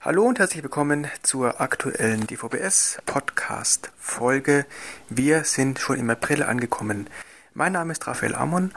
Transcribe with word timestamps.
Hallo 0.00 0.22
und 0.22 0.38
herzlich 0.38 0.62
willkommen 0.62 1.08
zur 1.24 1.60
aktuellen 1.60 2.28
DVBS 2.28 2.98
Podcast 3.04 3.90
Folge. 3.98 4.64
Wir 5.08 5.42
sind 5.42 5.80
schon 5.80 5.98
im 5.98 6.08
April 6.08 6.44
angekommen. 6.44 7.10
Mein 7.52 7.72
Name 7.72 7.90
ist 7.90 8.06
Raphael 8.06 8.36
Amon 8.36 8.70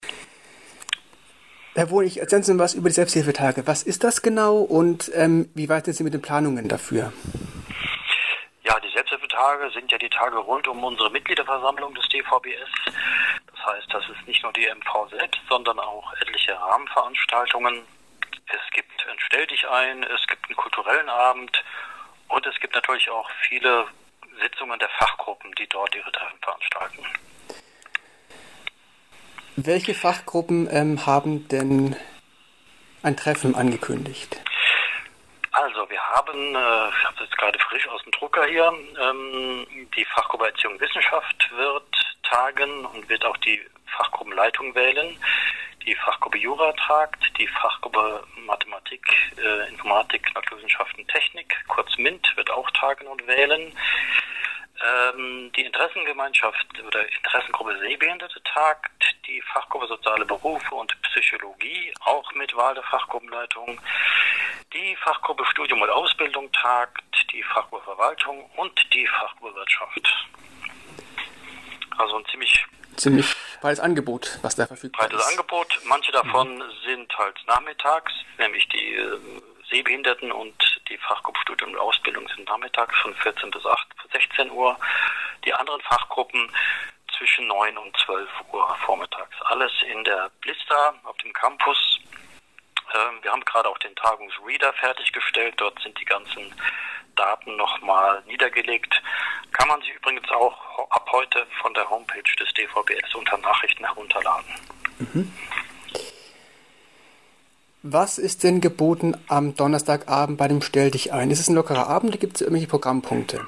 Herr 1.78 1.90
Wohnig, 1.90 2.18
erzählen 2.18 2.42
Sie 2.42 2.52
mir 2.54 2.58
was 2.64 2.74
über 2.74 2.88
die 2.88 2.96
Selbsthilfetage. 2.96 3.68
Was 3.68 3.84
ist 3.84 4.02
das 4.02 4.20
genau 4.20 4.56
und 4.56 5.12
ähm, 5.14 5.48
wie 5.54 5.68
weit 5.68 5.84
sind 5.84 5.94
Sie 5.94 6.02
mit 6.02 6.12
den 6.12 6.20
Planungen 6.20 6.66
dafür? 6.66 7.12
Ja, 8.64 8.80
die 8.80 8.90
Selbsthilfetage 8.92 9.70
sind 9.70 9.92
ja 9.92 9.96
die 9.96 10.08
Tage 10.08 10.38
rund 10.38 10.66
um 10.66 10.82
unsere 10.82 11.08
Mitgliederversammlung 11.12 11.94
des 11.94 12.08
DVBS. 12.08 12.68
Das 13.46 13.64
heißt, 13.64 13.94
das 13.94 14.02
ist 14.08 14.26
nicht 14.26 14.42
nur 14.42 14.52
die 14.54 14.66
MV 14.66 15.08
selbst, 15.10 15.40
sondern 15.48 15.78
auch 15.78 16.12
etliche 16.14 16.60
Rahmenveranstaltungen. 16.60 17.82
Es 18.48 18.74
gibt 18.74 19.06
ein 19.08 19.16
Stell 19.20 19.46
dich 19.46 19.64
ein, 19.68 20.02
es 20.02 20.26
gibt 20.26 20.46
einen 20.48 20.56
kulturellen 20.56 21.08
Abend 21.08 21.62
und 22.26 22.44
es 22.44 22.58
gibt 22.58 22.74
natürlich 22.74 23.08
auch 23.08 23.30
viele 23.48 23.86
Sitzungen 24.42 24.80
der 24.80 24.88
Fachgruppen, 24.98 25.52
die 25.52 25.68
dort 25.68 25.94
ihre 25.94 26.10
Treffen 26.10 26.38
veranstalten. 26.42 27.06
Welche 29.60 29.92
Fachgruppen 29.92 30.68
ähm, 30.70 31.04
haben 31.04 31.48
denn 31.48 31.96
ein 33.02 33.16
Treffen 33.16 33.56
angekündigt? 33.56 34.40
Also 35.50 35.90
wir 35.90 36.00
haben, 36.00 36.54
äh, 36.54 36.88
ich 36.90 37.04
habe 37.04 37.24
jetzt 37.24 37.36
gerade 37.36 37.58
frisch 37.58 37.88
aus 37.88 38.00
dem 38.04 38.12
Drucker 38.12 38.46
hier, 38.46 38.72
ähm, 39.02 39.66
die 39.96 40.04
Fachgruppe 40.14 40.46
Erziehung 40.46 40.74
und 40.74 40.80
Wissenschaft 40.80 41.50
wird 41.56 41.82
tagen 42.22 42.86
und 42.86 43.08
wird 43.08 43.24
auch 43.24 43.36
die 43.38 43.60
Fachgruppenleitung 43.96 44.76
wählen. 44.76 45.18
Die 45.84 45.96
Fachgruppe 45.96 46.38
Jura 46.38 46.72
tagt, 46.74 47.20
die 47.36 47.48
Fachgruppe 47.48 48.22
Mathematik, 48.46 49.02
äh, 49.42 49.68
Informatik, 49.70 50.32
Naturwissenschaften, 50.36 51.04
Technik, 51.08 51.52
kurz 51.66 51.98
MINT, 51.98 52.32
wird 52.36 52.48
auch 52.50 52.70
tagen 52.70 53.08
und 53.08 53.26
wählen. 53.26 53.72
Ähm, 54.80 55.50
die 55.56 55.64
Interessengemeinschaft 55.64 56.66
oder 56.86 57.04
Interessengruppe 57.08 57.78
Sehbehinderte 57.80 58.40
tagt, 58.44 58.90
die 59.26 59.42
Fachgruppe 59.52 59.88
Soziale 59.88 60.24
Berufe 60.24 60.74
und 60.74 60.94
Psychologie, 61.02 61.92
auch 62.00 62.32
mit 62.34 62.54
Wahl 62.54 62.74
der 62.74 62.84
Fachgruppenleitung. 62.84 63.80
Die 64.72 64.96
Fachgruppe 64.96 65.44
Studium 65.46 65.82
und 65.82 65.90
Ausbildung 65.90 66.52
tagt, 66.52 67.02
die 67.32 67.42
Fachgruppe 67.42 67.84
Verwaltung 67.84 68.48
und 68.56 68.94
die 68.94 69.06
Fachgruppe 69.06 69.54
Wirtschaft. 69.56 70.28
Also 71.96 72.18
ein 72.18 72.26
ziemlich 72.26 72.64
ziemlich 72.96 73.34
breites 73.60 73.80
Angebot, 73.80 74.38
was 74.42 74.56
da 74.56 74.66
verfügbar 74.66 75.08
breites 75.08 75.20
ist. 75.20 75.26
Breites 75.26 75.38
Angebot. 75.38 75.80
Manche 75.84 76.12
davon 76.12 76.58
mhm. 76.58 76.62
sind 76.86 77.18
halt 77.18 77.36
nachmittags, 77.46 78.12
nämlich 78.38 78.68
die 78.68 78.94
äh, 78.94 79.18
Sehbehinderten 79.70 80.32
und 80.32 80.54
die 80.88 80.98
Fachgruppe 80.98 81.40
Studium 81.40 81.72
und 81.72 81.78
Ausbildung 81.78 82.28
sind 82.28 82.48
nachmittags 82.48 82.96
von 83.00 83.14
14 83.14 83.50
bis 83.50 83.64
8, 83.64 83.88
16 84.12 84.50
Uhr. 84.50 84.76
Die 85.44 85.52
anderen 85.54 85.80
Fachgruppen 85.82 86.50
zwischen 87.16 87.46
9 87.46 87.76
und 87.78 87.96
12 87.98 88.28
Uhr 88.52 88.76
vormittags. 88.84 89.34
Alles 89.44 89.72
in 89.82 90.04
der 90.04 90.30
Blister 90.40 90.94
auf 91.04 91.16
dem 91.18 91.32
Campus. 91.32 92.00
Ähm, 92.94 93.18
wir 93.22 93.32
haben 93.32 93.44
gerade 93.44 93.68
auch 93.68 93.78
den 93.78 93.94
Tagungsreader 93.96 94.72
fertiggestellt. 94.74 95.54
Dort 95.58 95.80
sind 95.82 95.98
die 96.00 96.04
ganzen 96.04 96.54
Daten 97.16 97.56
nochmal 97.56 98.22
niedergelegt. 98.26 99.02
Kann 99.52 99.68
man 99.68 99.80
sich 99.80 99.94
übrigens 99.94 100.30
auch 100.30 100.88
ab 100.90 101.08
heute 101.12 101.46
von 101.60 101.74
der 101.74 101.88
Homepage 101.90 102.22
des 102.38 102.52
DVBS 102.54 103.14
unter 103.14 103.38
Nachrichten 103.38 103.84
herunterladen. 103.84 104.54
Mhm. 104.98 105.32
Was 107.84 108.18
ist 108.18 108.42
denn 108.42 108.60
geboten 108.60 109.14
am 109.28 109.54
Donnerstagabend 109.54 110.36
bei 110.36 110.48
dem 110.48 110.62
Stell 110.62 110.90
dich 110.90 111.12
ein? 111.12 111.30
Ist 111.30 111.38
es 111.38 111.48
ein 111.48 111.54
lockerer 111.54 111.86
Abend 111.86 112.10
oder 112.10 112.18
gibt 112.18 112.34
es 112.34 112.40
irgendwelche 112.40 112.66
Programmpunkte? 112.66 113.46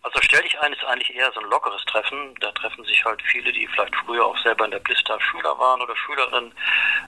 Also 0.00 0.18
Stell 0.22 0.40
dich 0.42 0.58
ein 0.60 0.72
ist 0.72 0.82
eigentlich 0.82 1.14
eher 1.14 1.30
so 1.32 1.40
ein 1.40 1.50
lockeres 1.50 1.84
Treffen. 1.84 2.34
Da 2.40 2.50
treffen 2.52 2.82
sich 2.86 3.04
halt 3.04 3.20
viele, 3.30 3.52
die 3.52 3.66
vielleicht 3.66 3.94
früher 3.96 4.24
auch 4.24 4.38
selber 4.38 4.64
in 4.64 4.70
der 4.70 4.78
Blister 4.78 5.20
Schüler 5.20 5.58
waren 5.58 5.82
oder 5.82 5.94
Schülerinnen, 5.94 6.54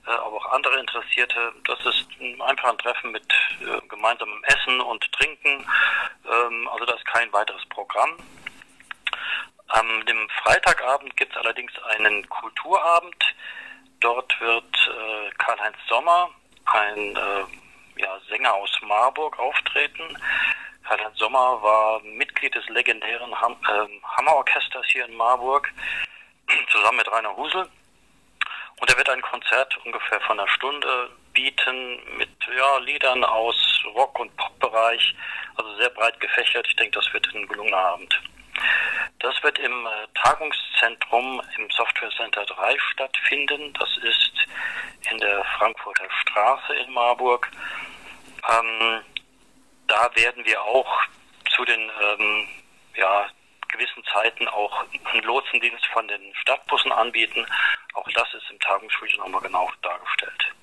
äh, 0.07 0.11
aber 0.11 0.37
auch 0.37 0.53
andere 0.53 0.79
Interessierte. 0.79 1.53
Das 1.65 1.79
ist 1.87 2.07
einfach 2.39 2.69
ein 2.69 2.79
Treffen 2.79 3.11
mit 3.11 3.25
äh, 3.63 3.81
gemeinsamem 3.89 4.45
Essen 4.45 4.83
und 4.83 5.11
Trinken. 5.13 5.65
Ähm, 6.31 6.69
also 6.71 6.85
da 6.85 6.93
ist 6.97 7.07
kein 7.07 7.33
weiteres 7.33 7.65
Programm. 7.71 8.11
Am 9.69 10.05
dem 10.05 10.29
Freitagabend 10.43 11.17
gibt 11.17 11.33
es 11.33 11.39
allerdings 11.39 11.73
einen 11.97 12.29
Kulturabend 12.29 13.25
Dort 14.01 14.41
wird 14.41 14.75
äh, 14.89 15.31
Karl-Heinz 15.39 15.77
Sommer, 15.89 16.31
ein 16.67 17.17
äh, 17.17 18.01
ja, 18.01 18.19
Sänger 18.29 18.55
aus 18.55 18.71
Marburg, 18.83 19.39
auftreten. 19.39 20.17
Karl-Heinz 20.85 21.19
Sommer 21.19 21.61
war 21.63 22.01
Mitglied 22.03 22.55
des 22.55 22.69
legendären 22.69 23.39
Ham 23.41 23.57
äh, 23.65 23.89
Hammerorchesters 24.17 24.87
hier 24.87 25.05
in 25.07 25.17
Marburg, 25.17 25.73
zusammen 26.71 26.99
mit 26.99 27.11
Rainer 27.11 27.37
Husel. 27.37 27.69
Und 28.81 28.89
er 28.89 28.97
wird 28.97 29.11
ein 29.11 29.23
Konzert 29.23 29.77
ungefähr 29.85 30.21
von 30.21 30.39
einer 30.39 30.49
Stunde 30.49 31.11
bieten 31.33 32.01
mit 32.17 32.31
ja, 32.57 32.79
Liedern 32.79 33.25
aus 33.25 33.57
Rock- 33.95 34.21
und 34.21 34.37
Pop-Bereich, 34.37 35.15
also 35.57 35.75
sehr 35.77 35.91
breit 35.91 36.19
gefächert. 36.21 36.67
Ich 36.69 36.77
denke, 36.77 36.99
das 36.99 37.13
wird 37.13 37.27
ein 37.35 37.49
gelungener 37.49 37.79
Abend. 37.79 38.21
Das 39.21 39.43
wird 39.43 39.59
im 39.59 39.87
äh, 39.87 39.91
Tagungszentrum 40.15 41.43
im 41.57 41.71
Software 41.71 42.11
Center 42.11 42.45
3 42.47 42.77
stattfinden. 42.93 43.73
Das 43.75 43.97
ist 43.99 44.47
in 45.11 45.19
der 45.19 45.45
Frankfurter 45.59 46.09
Straße 46.23 46.75
in 46.75 46.93
Marburg. 46.93 47.51
Ähm, 48.49 49.03
da 49.89 50.11
werden 50.15 50.45
wir 50.45 50.63
auch 50.63 51.03
zu 51.55 51.65
den 51.65 51.91
ähm, 52.01 52.49
ja, 52.95 53.27
gewissen 53.69 54.05
Zeiten 54.13 54.47
auch 54.49 54.85
einen 55.13 55.23
Lotsendienst 55.25 55.87
von 55.87 56.07
den 56.07 56.35
Stadtbussen 56.37 56.93
anbieten. 56.93 57.45
Auch 57.95 58.09
das 58.15 58.33
ist 58.35 58.51
im 58.51 58.61
Tagungsschulchen 58.61 59.19
nochmal 59.19 59.43
genau 59.43 59.71
dargestellt. 59.83 60.55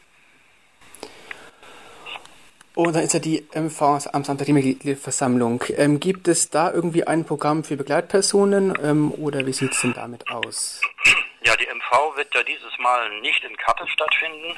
Und 2.75 2.93
dann 2.93 3.03
ist 3.03 3.13
ja 3.13 3.19
die 3.21 3.47
MV 3.53 3.81
am 4.11 4.23
Samstag 4.25 4.45
die 4.45 4.53
Mitgliederversammlung. 4.53 5.63
Ähm, 5.77 6.01
gibt 6.01 6.27
es 6.27 6.49
da 6.49 6.71
irgendwie 6.71 7.07
ein 7.07 7.23
Programm 7.23 7.63
für 7.63 7.77
Begleitpersonen 7.77 8.77
ähm, 8.83 9.13
oder 9.13 9.45
wie 9.45 9.53
sieht 9.53 9.71
es 9.71 9.81
denn 9.81 9.93
damit 9.93 10.29
aus? 10.29 10.81
Ja, 11.45 11.55
die 11.55 11.67
MV 11.67 12.17
wird 12.17 12.35
ja 12.35 12.43
dieses 12.43 12.77
Mal 12.79 13.21
nicht 13.21 13.41
in 13.45 13.55
Kappel 13.55 13.87
stattfinden. 13.87 14.57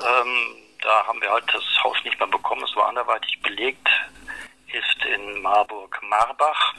Ähm, 0.00 0.56
da 0.82 1.06
haben 1.06 1.20
wir 1.20 1.30
halt 1.30 1.44
das 1.52 1.62
Haus 1.84 1.96
nicht 2.04 2.18
mehr 2.18 2.28
bekommen. 2.28 2.64
Es 2.64 2.74
war 2.74 2.88
anderweitig 2.88 3.40
belegt. 3.40 3.88
Ist 4.72 5.04
in 5.06 5.40
Marburg-Marbach. 5.40 6.74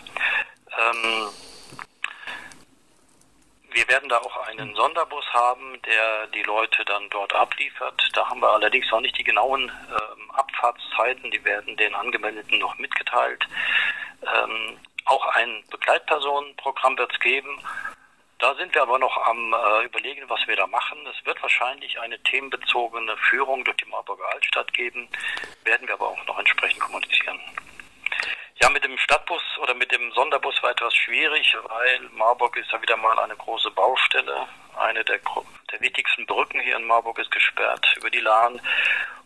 Ähm, 0.78 1.30
wir 3.72 3.88
werden 3.88 4.10
da 4.10 4.18
auch 4.18 4.48
einen 4.48 4.76
Sonderbus 4.76 5.26
haben, 5.32 5.82
der 5.86 6.28
die 6.28 6.44
Leute 6.44 6.84
dann 6.86 7.10
dort 7.12 7.34
abliefert. 7.34 8.02
Da 8.14 8.28
haben 8.28 8.42
wir 8.42 8.52
allerdings 8.52 8.90
noch 8.92 9.00
nicht 9.00 9.18
die 9.18 9.24
genauen 9.24 9.72
Abfahrtszeiten, 10.60 11.32
die 11.32 11.44
werden 11.46 11.76
den 11.78 11.96
Angemeldeten 11.96 12.60
noch 12.60 12.78
mitgeteilt. 12.78 13.48
Ähm, 14.22 14.78
auch 15.06 15.26
ein 15.36 15.64
Begleitpersonenprogramm 15.72 16.98
wird 16.98 17.12
es 17.12 17.20
geben. 17.20 17.62
Da 18.38 18.56
sind 18.56 18.74
wir 18.74 18.82
aber 18.84 19.00
noch 19.00 19.18
am 19.26 19.54
äh, 19.54 19.86
überlegen, 19.86 20.30
was 20.30 20.46
wir 20.48 20.56
da 20.56 20.68
machen. 20.68 20.98
Es 21.08 21.26
wird 21.26 21.42
wahrscheinlich 21.42 22.00
eine 22.00 22.22
themenbezogene 22.24 23.18
Führung 23.18 23.64
durch 23.66 23.78
die 23.78 23.90
Marburger 23.90 24.30
Altstadt 24.34 24.74
geben, 24.74 25.10
werden 25.64 25.88
wir 25.88 25.96
aber 25.96 26.10
auch 26.10 26.26
noch 26.26 26.40
entsprechend 26.40 26.80
kommunizieren. 26.80 27.40
Ja, 28.62 28.70
mit 28.70 28.84
dem 28.84 28.98
Stadtbus 28.98 29.42
oder 29.62 29.74
mit 29.74 29.92
dem 29.92 30.12
Sonderbus 30.12 30.62
war 30.62 30.72
etwas 30.72 30.94
schwierig, 30.94 31.56
weil 31.70 32.02
Marburg 32.12 32.58
ist 32.58 32.72
ja 32.72 32.82
wieder 32.82 32.98
mal 32.98 33.18
eine 33.20 33.36
große 33.36 33.72
Baustelle. 33.72 34.48
Eine 34.78 35.04
der, 35.06 35.20
der 35.72 35.82
wichtigsten 35.82 36.26
Brücken 36.26 36.60
hier 36.60 36.76
in 36.76 36.86
Marburg 36.86 37.20
ist 37.20 37.32
gesperrt 37.32 37.88
über 37.98 38.10
die 38.10 38.20
Lahn. 38.20 38.60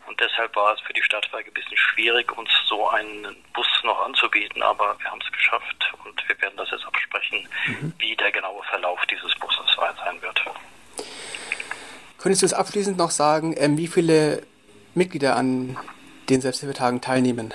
Und 0.06 0.20
deshalb 0.20 0.54
war 0.54 0.74
es 0.74 0.80
für 0.82 0.92
die 0.92 1.02
Stadtwerke 1.02 1.50
ein 1.50 1.54
bisschen 1.54 1.76
schwierig, 1.76 2.30
uns 2.36 2.50
so 2.68 2.88
einen 2.90 3.36
Bus 3.52 3.66
noch 3.82 4.04
anzubieten. 4.04 4.62
Aber 4.62 4.96
wir 5.00 5.10
haben 5.10 5.20
es 5.20 5.32
geschafft 5.32 5.92
und 6.04 6.28
wir 6.28 6.40
werden 6.40 6.56
das 6.56 6.70
jetzt 6.70 6.86
absprechen, 6.86 7.48
mhm. 7.66 7.92
wie 7.98 8.14
der 8.14 8.30
genaue 8.30 8.62
Verlauf 8.64 9.00
dieses 9.06 9.34
Busses 9.36 9.64
sein 9.76 10.22
wird. 10.22 10.44
Könntest 12.18 12.42
du 12.42 12.46
es 12.46 12.54
abschließend 12.54 12.96
noch 12.96 13.10
sagen, 13.10 13.54
ähm, 13.58 13.76
wie 13.76 13.88
viele 13.88 14.46
Mitglieder 14.94 15.36
an 15.36 15.76
den 16.28 16.40
Selbsthilfetagen 16.40 17.00
teilnehmen? 17.00 17.52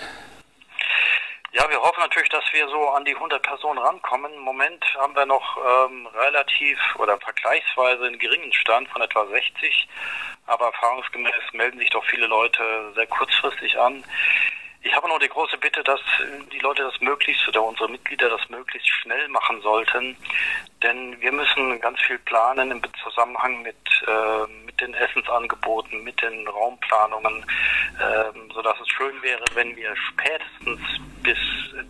Ja, 1.51 1.68
wir 1.68 1.81
hoffen 1.81 2.00
natürlich, 2.00 2.30
dass 2.30 2.44
wir 2.51 2.68
so 2.69 2.90
an 2.90 3.06
die 3.06 3.16
100 3.16 3.42
Personen 3.42 3.80
rankommen. 3.80 4.31
Im 4.36 4.42
Moment 4.42 4.86
haben 5.00 5.16
wir 5.16 5.25
noch 5.25 5.57
ähm, 5.57 6.06
relativ 6.06 6.78
oder 6.98 7.18
vergleichsweise 7.18 8.06
einen 8.06 8.19
geringen 8.19 8.54
Stand 8.54 8.88
von 8.90 9.01
etwa 9.01 9.25
60, 9.25 9.88
aber 10.46 10.66
erfahrungsgemäß 10.66 11.34
melden 11.54 11.80
sich 11.80 11.90
doch 11.90 12.06
viele 12.06 12.28
Leute 12.28 12.92
sehr 12.94 13.07
kurzfristig 13.07 13.80
an. 13.80 14.04
Ich 14.81 14.96
habe 14.96 15.10
noch 15.10 15.20
die 15.20 15.28
große 15.28 15.58
Bitte, 15.58 15.84
dass 15.84 16.00
die 16.54 16.60
Leute 16.60 16.84
das 16.84 17.02
möglichst 17.02 17.46
oder 17.50 17.64
unsere 17.64 17.90
Mitglieder 17.90 18.30
das 18.30 18.50
möglichst 18.50 18.88
schnell 18.88 19.28
machen 19.28 19.62
sollten, 19.62 20.16
denn 20.81 21.20
wir 21.20 21.34
müssen 21.34 21.81
ganz 21.81 22.00
viel 22.02 22.18
planen 22.20 22.72
im 22.72 22.81
Zusammenhang 23.04 23.62
mit, 23.62 23.76
äh, 24.08 24.48
mit 24.66 24.80
den 24.80 24.94
Essensangeboten, 24.94 26.02
mit 26.04 26.22
den 26.22 26.48
Raumplanungen, 26.48 27.46
äh, 28.00 28.54
sodass 28.54 28.80
es 28.80 28.88
schön 28.88 29.22
wäre, 29.22 29.44
wenn 29.54 29.76
wir 29.76 29.94
spätestens 29.98 30.80
bis 31.24 31.38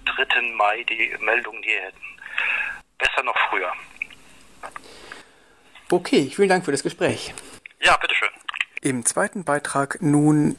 3. 0.05 0.41
Mai 0.55 0.83
die 0.83 1.15
Meldungen 1.19 1.61
hier 1.61 1.81
hätten. 1.81 2.01
Besser 2.97 3.23
noch 3.23 3.37
früher. 3.49 3.71
Okay, 5.91 6.31
vielen 6.35 6.49
Dank 6.49 6.65
für 6.65 6.71
das 6.71 6.83
Gespräch. 6.83 7.33
Ja, 7.81 7.97
bitteschön. 7.97 8.29
Im 8.81 9.05
zweiten 9.05 9.43
Beitrag 9.43 10.01
nun 10.01 10.57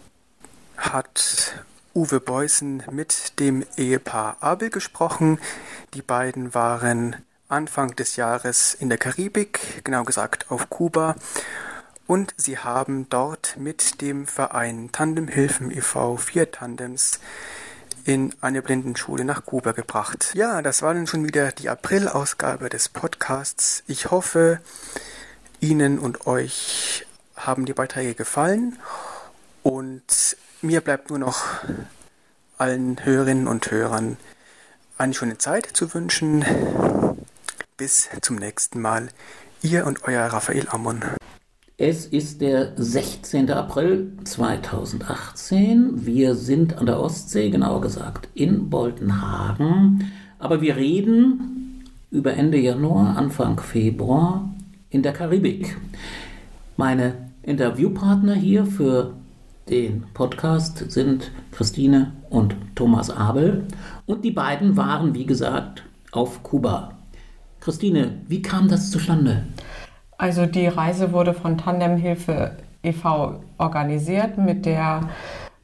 hat 0.77 1.65
Uwe 1.93 2.21
Beußen 2.21 2.85
mit 2.93 3.41
dem 3.41 3.67
Ehepaar 3.77 4.37
Abel 4.41 4.71
gesprochen. 4.71 5.41
Die 5.95 6.03
beiden 6.03 6.55
waren 6.55 7.17
Anfang 7.49 7.97
des 7.97 8.15
Jahres 8.15 8.75
in 8.75 8.89
der 8.89 8.99
Karibik, 8.99 9.83
genau 9.83 10.05
gesagt 10.05 10.53
auf 10.53 10.71
Kuba, 10.71 11.17
und 12.07 12.33
sie 12.37 12.59
haben 12.59 13.09
dort 13.09 13.57
mit 13.59 14.01
dem 14.01 14.29
Verein 14.29 14.91
Tandemhilfen 14.93 15.71
e.V. 15.73 16.17
vier 16.17 16.53
Tandems 16.53 17.19
in 18.05 18.35
eine 18.41 18.63
Blindenschule 18.63 19.25
nach 19.25 19.45
Kuba 19.45 19.73
gebracht. 19.73 20.31
Ja, 20.35 20.63
das 20.63 20.83
war 20.83 20.95
dann 20.95 21.09
schon 21.09 21.25
wieder 21.25 21.51
die 21.51 21.69
April-Ausgabe 21.69 22.69
des 22.69 22.89
Podcasts. 22.89 23.83
Ich 23.89 24.13
hoffe, 24.13 24.61
Ihnen 25.61 25.99
und 25.99 26.27
euch 26.29 27.07
haben 27.37 27.67
die 27.67 27.75
Beiträge 27.75 28.15
gefallen 28.15 28.79
und 29.63 30.37
mir 30.63 30.81
bleibt 30.81 31.11
nur 31.11 31.19
noch 31.19 31.45
allen 32.59 33.05
Hörerinnen 33.05 33.47
und 33.47 33.71
Hörern 33.71 34.17
eine 34.99 35.15
schöne 35.15 35.39
Zeit 35.39 35.67
zu 35.67 35.95
wünschen. 35.95 36.45
Bis 37.77 38.11
zum 38.21 38.37
nächsten 38.37 38.81
Mal. 38.81 39.09
Ihr 39.63 39.87
und 39.87 40.05
euer 40.05 40.27
Raphael 40.27 40.69
Ammon. 40.69 41.03
Es 41.79 42.05
ist 42.05 42.43
der 42.43 42.73
16. 42.77 43.51
April 43.51 44.13
2018. 44.25 46.05
Wir 46.05 46.35
sind 46.35 46.77
an 46.77 46.85
der 46.85 47.01
Ostsee, 47.01 47.49
genauer 47.49 47.81
gesagt 47.81 48.29
in 48.35 48.69
Boltenhagen. 48.69 50.13
Aber 50.39 50.61
wir 50.61 50.77
reden 50.77 51.85
über 52.11 52.35
Ende 52.35 52.59
Januar, 52.59 53.17
Anfang 53.17 53.59
Februar 53.61 54.51
in 54.91 55.03
der 55.03 55.15
Karibik. 55.15 55.77
Meine 56.77 57.31
Interviewpartner 57.43 58.35
hier 58.35 58.67
für 58.67 59.15
den 59.71 60.05
Podcast 60.15 60.91
sind 60.91 61.31
Christine 61.53 62.13
und 62.29 62.57
Thomas 62.75 63.11
Abel. 63.11 63.67
Und 64.07 64.25
die 64.25 64.33
beiden 64.33 64.77
waren, 64.77 65.15
wie 65.15 65.27
gesagt, 65.27 65.85
auf 66.13 66.43
Kuba. 66.43 66.93
Christine, 67.61 68.21
wie 68.27 68.43
kam 68.43 68.69
das 68.69 68.91
zustande? 68.91 69.45
Also 70.19 70.47
die 70.47 70.67
Reise 70.67 71.13
wurde 71.13 71.35
von 71.35 71.57
Tandemhilfe 71.57 72.57
e.V. 72.83 73.41
organisiert 73.59 74.39
mit 74.39 74.67
der 74.67 75.09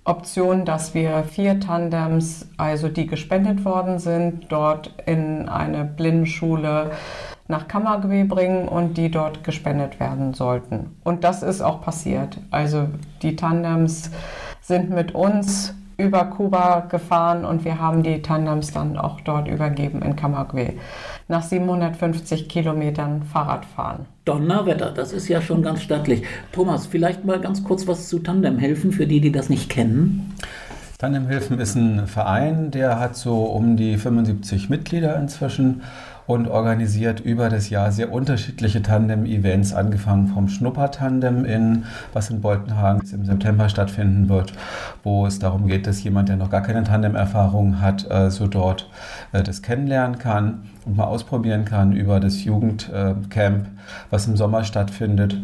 Option, 0.04 0.64
dass 0.64 0.94
wir 0.94 1.24
vier 1.24 1.58
Tandems, 1.58 2.48
also 2.56 2.88
die 2.88 3.06
gespendet 3.06 3.64
worden 3.64 3.98
sind, 3.98 4.46
dort 4.50 4.94
in 5.04 5.48
eine 5.48 5.84
Blindenschule 5.84 6.92
nach 7.48 7.68
Kammergwe 7.68 8.24
bringen 8.24 8.68
und 8.68 8.96
die 8.96 9.10
dort 9.10 9.44
gespendet 9.44 10.00
werden 10.00 10.34
sollten. 10.34 10.96
Und 11.04 11.24
das 11.24 11.42
ist 11.42 11.60
auch 11.60 11.80
passiert. 11.82 12.38
Also 12.50 12.88
die 13.22 13.36
Tandems 13.36 14.10
sind 14.60 14.90
mit 14.90 15.14
uns 15.14 15.74
über 15.98 16.24
Kuba 16.26 16.80
gefahren 16.80 17.44
und 17.44 17.64
wir 17.64 17.80
haben 17.80 18.02
die 18.02 18.20
Tandems 18.20 18.72
dann 18.72 18.98
auch 18.98 19.20
dort 19.22 19.48
übergeben 19.48 20.02
in 20.02 20.14
Kamagwe. 20.14 20.74
Nach 21.28 21.42
750 21.42 22.48
Kilometern 22.48 23.22
Fahrradfahren. 23.22 24.04
Donnerwetter, 24.24 24.90
das 24.90 25.12
ist 25.12 25.28
ja 25.28 25.40
schon 25.40 25.62
ganz 25.62 25.82
stattlich. 25.82 26.22
Thomas, 26.52 26.86
vielleicht 26.86 27.24
mal 27.24 27.40
ganz 27.40 27.64
kurz 27.64 27.86
was 27.86 28.08
zu 28.08 28.18
Tandemhelfen 28.18 28.92
für 28.92 29.06
die, 29.06 29.20
die 29.20 29.32
das 29.32 29.48
nicht 29.48 29.70
kennen. 29.70 30.34
Tandemhilfen 30.98 31.58
ist 31.58 31.74
ein 31.74 32.06
Verein, 32.06 32.70
der 32.70 32.98
hat 32.98 33.16
so 33.16 33.44
um 33.44 33.76
die 33.76 33.96
75 33.96 34.70
Mitglieder 34.70 35.18
inzwischen 35.18 35.82
und 36.26 36.48
organisiert 36.48 37.20
über 37.20 37.48
das 37.48 37.70
Jahr 37.70 37.92
sehr 37.92 38.12
unterschiedliche 38.12 38.82
Tandem-Events, 38.82 39.72
angefangen 39.72 40.28
vom 40.28 40.48
Schnuppertandem 40.48 41.44
in, 41.44 41.84
was 42.12 42.30
in 42.30 42.40
Boltenhagen 42.40 43.02
im 43.12 43.24
September 43.24 43.68
stattfinden 43.68 44.28
wird, 44.28 44.52
wo 45.04 45.26
es 45.26 45.38
darum 45.38 45.66
geht, 45.66 45.86
dass 45.86 46.02
jemand, 46.02 46.28
der 46.28 46.36
noch 46.36 46.50
gar 46.50 46.62
keine 46.62 46.82
Tandem-Erfahrung 46.82 47.80
hat, 47.80 48.10
äh, 48.10 48.30
so 48.30 48.46
dort 48.46 48.90
äh, 49.32 49.42
das 49.42 49.62
kennenlernen 49.62 50.18
kann 50.18 50.64
und 50.84 50.96
mal 50.96 51.04
ausprobieren 51.04 51.64
kann 51.64 51.92
über 51.92 52.18
das 52.18 52.44
Jugendcamp, 52.44 53.66
was 54.10 54.26
im 54.26 54.36
Sommer 54.36 54.64
stattfindet 54.64 55.36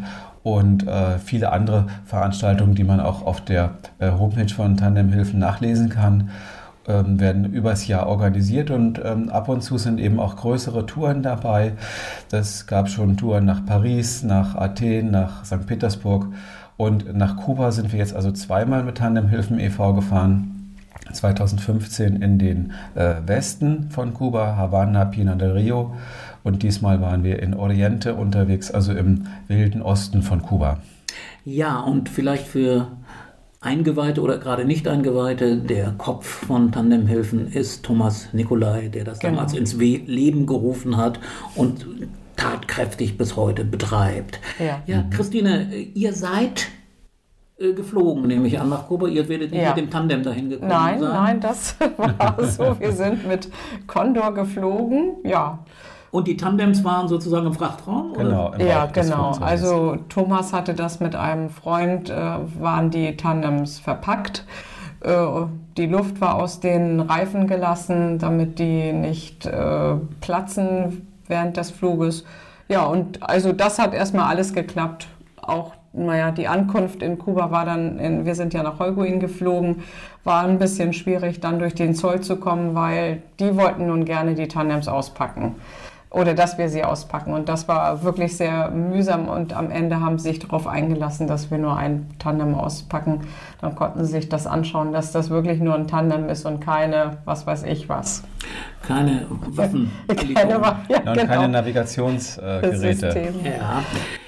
und 0.43 0.85
äh, 0.85 1.17
viele 1.19 1.53
andere 1.53 1.87
Veranstaltungen, 2.05 2.75
die 2.75 2.83
man 2.83 2.99
auch 2.99 3.25
auf 3.25 3.39
der 3.41 3.75
äh, 3.99 4.11
Homepage 4.11 4.53
von 4.53 4.75
Tandemhilfen 4.75 5.39
nachlesen 5.39 5.87
kann 5.87 6.29
ähm, 6.87 7.19
werden 7.19 7.51
übers 7.53 7.87
Jahr 7.87 8.07
organisiert 8.07 8.71
und 8.71 9.01
ähm, 9.03 9.29
ab 9.29 9.49
und 9.49 9.61
zu 9.61 9.77
sind 9.77 9.99
eben 9.99 10.19
auch 10.19 10.35
größere 10.35 10.85
Touren 10.85 11.23
dabei. 11.23 11.73
Das 12.29 12.67
gab 12.67 12.89
schon 12.89 13.17
Touren 13.17 13.45
nach 13.45 13.65
Paris, 13.65 14.23
nach 14.23 14.55
Athen, 14.55 15.11
nach 15.11 15.45
St. 15.45 15.65
Petersburg 15.65 16.27
und 16.77 17.15
nach 17.15 17.37
Kuba 17.37 17.71
sind 17.71 17.91
wir 17.91 17.99
jetzt 17.99 18.15
also 18.15 18.31
zweimal 18.31 18.83
mit 18.83 18.97
Tandemhilfen 18.97 19.59
e.V. 19.59 19.93
gefahren. 19.93 20.49
2015 21.11 22.21
in 22.21 22.39
den 22.39 22.71
äh, 22.95 23.15
Westen 23.25 23.89
von 23.89 24.13
Kuba, 24.13 24.55
Havanna, 24.55 25.05
Pina 25.05 25.35
del 25.35 25.51
Rio 25.51 25.93
und 26.43 26.63
diesmal 26.63 27.01
waren 27.01 27.23
wir 27.23 27.41
in 27.41 27.53
Oriente 27.53 28.15
unterwegs, 28.15 28.71
also 28.71 28.93
im 28.93 29.27
wilden 29.47 29.81
Osten 29.81 30.21
von 30.21 30.41
Kuba. 30.41 30.79
Ja, 31.45 31.79
und 31.79 32.09
vielleicht 32.09 32.47
für 32.47 32.87
Eingeweihte 33.63 34.21
oder 34.21 34.37
gerade 34.37 34.65
nicht 34.65 34.87
Eingeweihte, 34.87 35.57
der 35.57 35.91
Kopf 35.97 36.25
von 36.47 36.71
Tandemhilfen 36.71 37.47
ist 37.51 37.83
Thomas 37.83 38.27
Nikolai, 38.33 38.89
der 38.89 39.03
das 39.05 39.19
genau. 39.19 39.35
damals 39.35 39.53
ins 39.53 39.73
Leben 39.75 40.45
gerufen 40.45 40.97
hat 40.97 41.19
und 41.55 41.85
tatkräftig 42.35 43.17
bis 43.17 43.35
heute 43.35 43.63
betreibt. 43.63 44.39
Ja, 44.59 44.81
ja 44.85 45.05
Christine, 45.11 45.73
ihr 45.73 46.13
seid 46.13 46.67
äh, 47.57 47.73
geflogen, 47.73 48.27
nehme 48.27 48.47
ich 48.47 48.59
an, 48.59 48.69
nach 48.69 48.87
Kuba. 48.87 49.07
Ihr 49.07 49.29
werdet 49.29 49.51
nicht 49.51 49.61
Ja. 49.61 49.69
mit 49.69 49.77
dem 49.77 49.89
Tandem 49.89 50.23
dahin 50.23 50.49
gekommen 50.49 50.69
Nein, 50.69 50.99
sein. 50.99 51.09
nein, 51.13 51.39
das 51.39 51.75
war 51.97 52.43
so. 52.43 52.75
Wir 52.79 52.91
sind 52.91 53.27
mit 53.27 53.49
Condor 53.87 54.33
geflogen. 54.33 55.17
Ja, 55.23 55.59
Und 56.13 56.27
die 56.27 56.37
Tandems 56.37 56.83
waren 56.83 57.07
sozusagen 57.07 57.47
im 57.47 57.55
Frachtraum? 57.55 58.11
Oder? 58.11 58.23
Genau, 58.23 58.53
im 58.53 58.67
ja, 58.67 58.85
genau. 58.85 59.31
Also 59.41 59.97
Thomas 60.09 60.53
hatte 60.53 60.75
das 60.75 60.99
mit 60.99 61.15
einem 61.15 61.49
Freund, 61.49 62.11
äh, 62.11 62.15
waren 62.59 62.91
die 62.91 63.17
Tandems 63.17 63.79
verpackt. 63.79 64.45
Äh, 65.01 65.11
die 65.75 65.87
Luft 65.87 66.21
war 66.21 66.35
aus 66.35 66.59
den 66.59 66.99
Reifen 66.99 67.47
gelassen, 67.47 68.19
damit 68.19 68.59
die 68.59 68.93
nicht 68.93 69.47
äh, 69.47 69.95
platzen 70.21 71.07
während 71.27 71.57
des 71.57 71.71
Fluges. 71.71 72.25
Ja, 72.67 72.83
und 72.83 73.27
also 73.27 73.51
das 73.51 73.79
hat 73.79 73.95
erstmal 73.95 74.25
alles 74.25 74.53
geklappt. 74.53 75.07
Auch, 75.41 75.71
naja, 75.93 76.29
die 76.29 76.47
Ankunft 76.47 77.01
in 77.01 77.17
Kuba 77.17 77.49
war 77.49 77.65
dann, 77.65 77.97
in, 77.97 78.23
wir 78.23 78.35
sind 78.35 78.53
ja 78.53 78.61
nach 78.61 78.77
Holguin 78.77 79.19
geflogen, 79.19 79.81
war 80.23 80.43
ein 80.43 80.59
bisschen 80.59 80.93
schwierig, 80.93 81.39
dann 81.39 81.57
durch 81.57 81.73
den 81.73 81.95
Zoll 81.95 82.21
zu 82.21 82.35
kommen, 82.35 82.75
weil 82.75 83.23
die 83.39 83.55
wollten 83.57 83.87
nun 83.87 84.05
gerne 84.05 84.35
die 84.35 84.47
Tandems 84.47 84.87
auspacken 84.87 85.55
oder 86.13 86.35
dass 86.35 86.57
wir 86.59 86.69
sie 86.69 86.83
auspacken. 86.83 87.33
Und 87.33 87.49
das 87.49 87.67
war 87.67 88.03
wirklich 88.03 88.37
sehr 88.37 88.69
mühsam 88.69 89.27
und 89.27 89.51
am 89.53 89.71
Ende 89.71 89.99
haben 89.99 90.19
sie 90.19 90.29
sich 90.29 90.39
darauf 90.39 90.67
eingelassen, 90.67 91.27
dass 91.27 91.49
wir 91.51 91.57
nur 91.57 91.75
ein 91.75 92.07
Tandem 92.19 92.53
auspacken. 92.55 93.21
Dann 93.59 93.73
konnten 93.75 94.05
sie 94.05 94.11
sich 94.13 94.29
das 94.29 94.45
anschauen, 94.47 94.93
dass 94.93 95.11
das 95.11 95.29
wirklich 95.31 95.59
nur 95.59 95.73
ein 95.75 95.87
Tandem 95.87 96.29
ist 96.29 96.45
und 96.45 96.61
keine, 96.61 97.17
was 97.25 97.45
weiß 97.47 97.63
ich 97.63 97.89
was. 97.89 98.23
Keine 98.87 99.25
Waffen. 99.55 99.91
Keine, 100.35 100.61
Wa- 100.61 100.75
ja, 100.89 100.97
und 100.99 101.05
keine 101.05 101.27
genau. 101.27 101.47
Navigationsgeräte. 101.47 102.77
System. 102.77 103.33
Ja. 103.45 103.81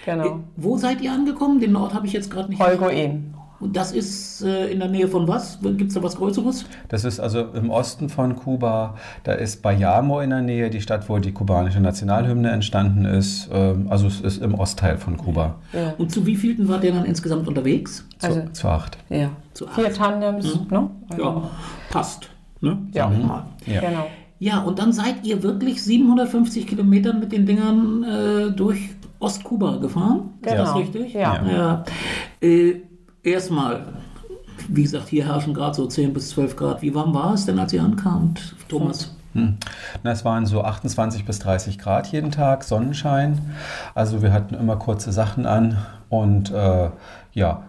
Genau. 0.06 0.26
Äh, 0.26 0.32
Wo 0.56 0.78
seid 0.78 1.02
ihr 1.02 1.12
angekommen? 1.12 1.60
Den 1.60 1.76
Ort 1.76 1.94
habe 1.94 2.08
ich 2.08 2.14
jetzt 2.14 2.32
gerade 2.32 2.50
nicht. 2.50 2.62
Holgoen. 2.62 3.34
Und 3.60 3.76
das 3.78 3.92
ist 3.94 4.42
äh, 4.44 4.68
in 4.68 4.80
der 4.80 4.90
Nähe 4.90 5.08
von 5.08 5.28
was? 5.28 5.60
Gibt 5.62 5.88
es 5.90 5.94
da 5.94 6.04
was 6.04 6.16
Größeres? 6.18 6.66
Das 6.90 7.06
ist 7.06 7.20
also 7.20 7.40
im 7.54 7.70
Osten 7.70 8.10
von 8.10 8.36
Kuba. 8.36 8.96
Da 9.24 9.32
ist 9.34 9.62
Bayamo 9.62 10.20
in 10.20 10.30
der 10.32 10.42
Nähe, 10.42 10.70
die 10.70 10.82
Stadt, 10.82 11.08
wo 11.10 11.18
die 11.20 11.32
kubanische 11.32 11.80
Nationalhymne 11.80 12.52
entstanden 12.52 13.06
ist. 13.06 13.50
Ähm, 13.54 13.88
Also 13.90 14.08
es 14.08 14.20
ist 14.22 14.42
im 14.42 14.56
Ostteil 14.56 14.98
von 14.98 15.16
Kuba. 15.18 15.56
Ja. 15.74 15.94
Und 15.98 16.12
zu 16.12 16.26
wie 16.26 16.36
vielten 16.36 16.68
wart 16.68 16.84
ihr 16.84 16.92
dann 16.92 17.06
insgesamt 17.06 17.48
unterwegs? 17.48 18.06
Zu, 18.20 18.28
Also- 18.28 18.42
zu 18.52 18.68
acht. 18.68 18.98
ja. 19.10 19.30
Zu 19.54 19.68
Vier 19.68 19.88
acht. 19.88 19.96
Tandems, 19.96 20.60
ne? 20.70 20.90
Also, 21.10 21.24
Ja, 21.24 21.50
passt. 21.92 22.30
Ne? 22.62 22.78
Ja. 22.94 23.08
Mal. 23.10 23.46
Ja. 23.66 23.80
Genau. 23.82 24.08
Ja, 24.40 24.62
und 24.64 24.80
dann 24.80 24.92
seid 24.92 25.24
ihr 25.26 25.42
wirklich 25.44 25.82
750 25.82 26.68
Kilometer 26.68 27.14
mit 27.14 27.32
den 27.32 27.46
Dingern 27.46 28.04
äh, 28.04 28.52
durch 28.52 28.90
Ostkuba 29.20 29.78
gefahren? 29.78 30.32
Ist 30.42 30.52
das 30.52 30.54
Genau. 30.74 30.78
richtig? 30.78 31.14
Ja. 31.14 31.42
ja. 31.50 31.84
Äh, 32.42 32.82
Erstmal, 33.26 33.82
wie 34.70 34.84
gesagt, 34.84 35.10
hier 35.10 35.26
herrschen 35.26 35.56
gerade 35.56 35.74
so 35.74 35.88
10 35.88 36.14
bis 36.14 36.30
12 36.30 36.56
Grad. 36.56 36.82
Wie 36.84 36.94
warm 36.94 37.14
war 37.16 37.34
es 37.34 37.46
denn, 37.46 37.58
als 37.58 37.74
ihr 37.74 37.82
ankamt, 37.82 38.56
Thomas? 38.70 39.16
Hm. 39.34 39.58
Na, 40.04 40.12
es 40.12 40.24
waren 40.24 40.46
so 40.46 40.64
28 40.64 41.26
bis 41.26 41.40
30 41.40 41.80
Grad 41.80 42.08
jeden 42.08 42.30
Tag, 42.30 42.64
Sonnenschein. 42.64 43.42
Also 43.96 44.22
wir 44.22 44.32
hatten 44.32 44.54
immer 44.54 44.76
kurze 44.76 45.12
Sachen 45.12 45.48
an 45.48 45.78
und 46.10 46.52
äh, 46.52 46.92
ja, 47.34 47.64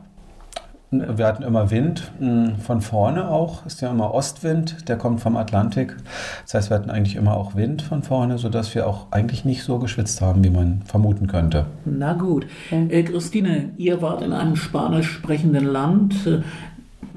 wir 1.17 1.27
hatten 1.27 1.43
immer 1.43 1.71
Wind 1.71 2.11
mh, 2.21 2.57
von 2.65 2.81
vorne 2.81 3.29
auch. 3.31 3.65
Ist 3.67 3.81
ja 3.81 3.91
immer 3.91 4.15
Ostwind, 4.15 4.89
der 4.89 4.97
kommt 4.97 5.21
vom 5.21 5.37
Atlantik. 5.37 5.97
Das 6.45 6.55
heißt, 6.55 6.71
wir 6.71 6.77
hatten 6.77 6.91
eigentlich 6.91 7.17
immer 7.17 7.37
auch 7.37 7.55
Wind 7.57 7.83
von 7.83 8.03
vorne, 8.03 8.39
sodass 8.39 8.75
wir 8.75 8.87
auch 8.87 9.07
eigentlich 9.11 9.45
nicht 9.45 9.63
so 9.63 9.79
geschwitzt 9.79 10.21
haben, 10.21 10.45
wie 10.45 10.51
man 10.51 10.83
vermuten 10.85 11.27
könnte. 11.27 11.67
Na 11.85 12.13
gut. 12.13 12.47
Äh, 12.71 13.03
Christine, 13.03 13.71
ihr 13.77 14.01
wart 14.03 14.23
in 14.23 14.33
einem 14.33 14.57
spanisch 14.57 15.11
sprechenden 15.11 15.67
Land. 15.67 16.27
Äh, 16.27 16.43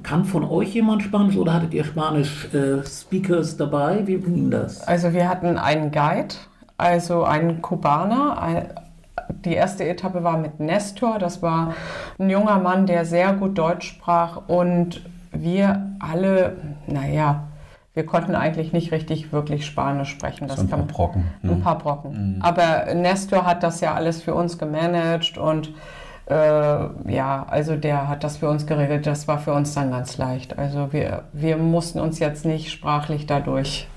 Kann 0.03 0.23
von 0.23 0.43
euch 0.45 0.73
jemand 0.73 1.03
Spanisch 1.03 1.35
oder 1.35 1.53
hattet 1.53 1.73
ihr 1.73 1.83
Spanisch-Speakers 1.83 3.57
dabei? 3.57 4.07
Wie 4.07 4.15
ging 4.17 4.49
das? 4.49 4.81
Also 4.87 5.11
wir 5.13 5.27
hatten 5.27 5.57
einen 5.57 5.91
Guide, 5.91 6.35
also 6.77 7.23
einen 7.25 7.61
Kubaner. 7.61 8.37
Die 9.45 9.53
erste 9.53 9.87
Etappe 9.87 10.23
war 10.23 10.37
mit 10.37 10.59
Nestor. 10.59 11.19
Das 11.19 11.41
war 11.41 11.73
ein 12.17 12.29
junger 12.29 12.59
Mann, 12.59 12.85
der 12.85 13.05
sehr 13.05 13.33
gut 13.33 13.57
Deutsch 13.57 13.87
sprach. 13.87 14.41
Und 14.47 15.01
wir 15.31 15.87
alle, 15.99 16.57
naja, 16.87 17.43
wir 17.93 18.05
konnten 18.05 18.35
eigentlich 18.35 18.73
nicht 18.73 18.91
richtig 18.91 19.31
wirklich 19.31 19.65
Spanisch 19.65 20.09
sprechen. 20.09 20.47
Das 20.47 20.57
So 20.57 20.63
ein 20.63 20.69
paar 20.69 20.79
Brocken. 20.79 21.25
Ein 21.43 21.49
Ne? 21.49 21.55
paar 21.57 21.77
Brocken. 21.77 22.39
Aber 22.41 22.93
Nestor 22.93 23.45
hat 23.45 23.63
das 23.63 23.81
ja 23.81 23.93
alles 23.93 24.21
für 24.21 24.33
uns 24.33 24.57
gemanagt 24.57 25.37
und 25.37 25.71
äh, 26.27 26.33
ja, 27.11 27.45
also 27.49 27.75
der 27.75 28.07
hat 28.07 28.23
das 28.23 28.37
für 28.37 28.49
uns 28.49 28.67
geregelt. 28.67 29.07
Das 29.07 29.27
war 29.27 29.39
für 29.39 29.53
uns 29.53 29.73
dann 29.73 29.89
ganz 29.91 30.17
leicht. 30.17 30.57
Also 30.59 30.93
wir, 30.93 31.23
wir 31.33 31.57
mussten 31.57 31.99
uns 31.99 32.19
jetzt 32.19 32.45
nicht 32.45 32.71
sprachlich 32.71 33.25
dadurch 33.25 33.87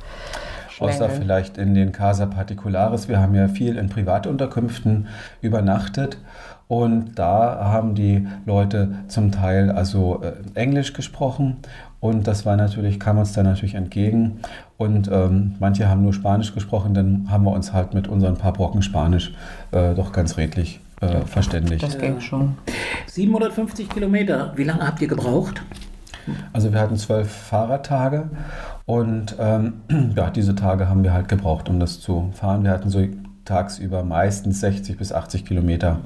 Außer 0.83 1.07
schlängeln. 1.07 1.23
vielleicht 1.23 1.59
in 1.59 1.75
den 1.75 1.93
Casa 1.93 2.27
Particulares. 2.27 3.09
Wir 3.09 3.21
haben 3.21 3.35
ja 3.35 3.49
viel 3.49 3.77
in 3.77 3.89
Privatunterkünften 3.89 5.09
übernachtet 5.41 6.19
und 6.69 7.19
da 7.19 7.65
haben 7.65 7.95
die 7.95 8.27
Leute 8.47 8.95
zum 9.09 9.31
Teil 9.31 9.71
also 9.71 10.23
äh, 10.23 10.33
Englisch 10.59 10.93
gesprochen 10.93 11.59
und 12.01 12.27
das 12.27 12.45
war 12.47 12.57
natürlich, 12.57 12.99
kam 12.99 13.19
uns 13.19 13.33
dann 13.33 13.45
natürlich 13.45 13.75
entgegen 13.75 14.41
und 14.77 15.09
ähm, 15.12 15.55
manche 15.61 15.89
haben 15.89 16.03
nur 16.03 16.12
Spanisch 16.12 16.55
gesprochen, 16.55 16.95
dann 16.95 17.27
haben 17.31 17.45
wir 17.45 17.53
uns 17.53 17.73
halt 17.73 17.95
mit 17.95 18.09
unseren 18.09 18.37
paar 18.37 18.53
Brocken 18.53 18.83
Spanisch 18.83 19.33
äh, 19.71 19.95
doch 19.95 20.12
ganz 20.12 20.37
redlich 20.37 20.81
äh, 21.01 21.21
verständigt. 21.27 21.83
Das 21.83 21.99
ging 21.99 22.21
schon. 22.21 22.57
750 23.07 23.89
Kilometer. 23.89 24.53
Wie 24.57 24.65
lange 24.65 24.87
habt 24.87 25.01
ihr 25.01 25.09
gebraucht? 25.09 25.62
Also 26.52 26.73
wir 26.73 26.81
hatten 26.81 26.97
zwölf 26.97 27.31
Fahrradtage 27.31 28.31
und 28.87 29.37
ähm, 29.38 29.75
ja, 30.17 30.31
diese 30.31 30.55
Tage 30.55 30.88
haben 30.88 31.02
wir 31.05 31.12
halt 31.12 31.29
gebraucht, 31.29 31.69
um 31.69 31.81
das 31.81 32.00
zu 32.00 32.31
fahren. 32.33 32.64
Wir 32.64 32.71
hatten 32.71 32.91
so 32.91 33.05
tagsüber 33.45 34.05
meistens 34.05 34.61
60 34.61 34.97
bis 34.97 35.12
80 35.12 35.45
Kilometer, 35.45 35.99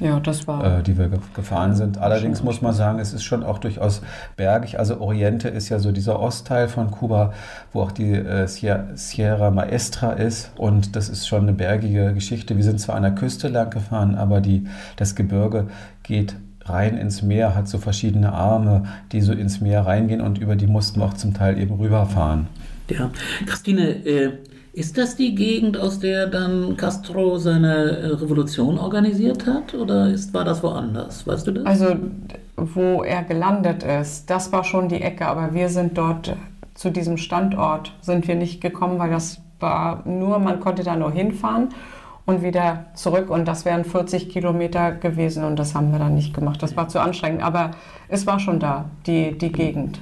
Ja, 0.00 0.20
das 0.20 0.46
war. 0.46 0.80
äh, 0.80 0.82
die 0.82 0.98
wir 0.98 1.08
ge 1.08 1.18
gefahren 1.34 1.74
sind. 1.74 1.96
Allerdings 1.96 2.42
muss 2.42 2.60
man 2.60 2.74
sagen, 2.74 2.98
es 2.98 3.14
ist 3.14 3.24
schon 3.24 3.42
auch 3.42 3.56
durchaus 3.58 4.02
bergig. 4.36 4.78
Also 4.78 5.00
Oriente 5.00 5.48
ist 5.48 5.70
ja 5.70 5.78
so 5.78 5.92
dieser 5.92 6.20
Ostteil 6.20 6.68
von 6.68 6.90
Kuba, 6.90 7.32
wo 7.72 7.80
auch 7.80 7.90
die 7.92 8.12
äh, 8.12 8.46
Sierra, 8.46 8.84
Sierra 8.96 9.50
Maestra 9.50 10.12
ist 10.12 10.52
und 10.56 10.94
das 10.94 11.08
ist 11.08 11.26
schon 11.26 11.42
eine 11.44 11.54
bergige 11.54 12.12
Geschichte. 12.12 12.54
Wir 12.56 12.64
sind 12.64 12.80
zwar 12.80 12.96
an 12.96 13.02
der 13.02 13.14
Küste 13.14 13.48
lang 13.48 13.70
gefahren, 13.70 14.14
aber 14.14 14.42
die, 14.42 14.66
das 14.96 15.14
Gebirge 15.14 15.68
geht 16.02 16.36
rein 16.68 16.96
ins 16.96 17.22
Meer, 17.22 17.54
hat 17.54 17.68
so 17.68 17.78
verschiedene 17.78 18.32
Arme, 18.32 18.84
die 19.12 19.20
so 19.20 19.32
ins 19.32 19.60
Meer 19.60 19.86
reingehen 19.86 20.20
und 20.20 20.38
über 20.38 20.56
die 20.56 20.66
mussten 20.66 21.00
wir 21.00 21.06
auch 21.06 21.14
zum 21.14 21.34
Teil 21.34 21.58
eben 21.58 21.74
rüberfahren. 21.74 22.46
Ja. 22.90 23.10
Christine, 23.46 24.04
äh, 24.06 24.30
ist 24.72 24.96
das 24.96 25.16
die 25.16 25.34
Gegend, 25.34 25.76
aus 25.76 25.98
der 25.98 26.26
dann 26.26 26.76
Castro 26.76 27.38
seine 27.38 27.98
äh, 27.98 28.06
Revolution 28.08 28.78
organisiert 28.78 29.46
hat? 29.46 29.74
Oder 29.74 30.08
ist, 30.08 30.32
war 30.32 30.44
das 30.44 30.62
woanders? 30.62 31.26
Weißt 31.26 31.46
du 31.46 31.52
das? 31.52 31.66
Also, 31.66 31.96
wo 32.56 33.02
er 33.02 33.24
gelandet 33.24 33.82
ist, 33.82 34.30
das 34.30 34.52
war 34.52 34.64
schon 34.64 34.88
die 34.88 35.02
Ecke, 35.02 35.26
aber 35.26 35.52
wir 35.52 35.68
sind 35.68 35.98
dort 35.98 36.36
zu 36.74 36.90
diesem 36.90 37.16
Standort 37.16 37.92
sind 38.00 38.28
wir 38.28 38.36
nicht 38.36 38.60
gekommen, 38.60 39.00
weil 39.00 39.10
das 39.10 39.40
war 39.58 40.06
nur, 40.06 40.38
man 40.38 40.60
konnte 40.60 40.84
da 40.84 40.94
nur 40.94 41.10
hinfahren 41.10 41.70
und 42.28 42.42
wieder 42.42 42.84
zurück 42.92 43.30
und 43.30 43.48
das 43.48 43.64
wären 43.64 43.86
40 43.86 44.28
Kilometer 44.28 44.92
gewesen 44.92 45.44
und 45.44 45.58
das 45.58 45.74
haben 45.74 45.92
wir 45.92 45.98
dann 45.98 46.14
nicht 46.14 46.34
gemacht. 46.34 46.62
Das 46.62 46.76
war 46.76 46.86
zu 46.86 47.00
anstrengend, 47.00 47.42
aber 47.42 47.70
es 48.08 48.26
war 48.26 48.38
schon 48.38 48.60
da, 48.60 48.84
die, 49.06 49.38
die 49.38 49.50
Gegend. 49.50 49.98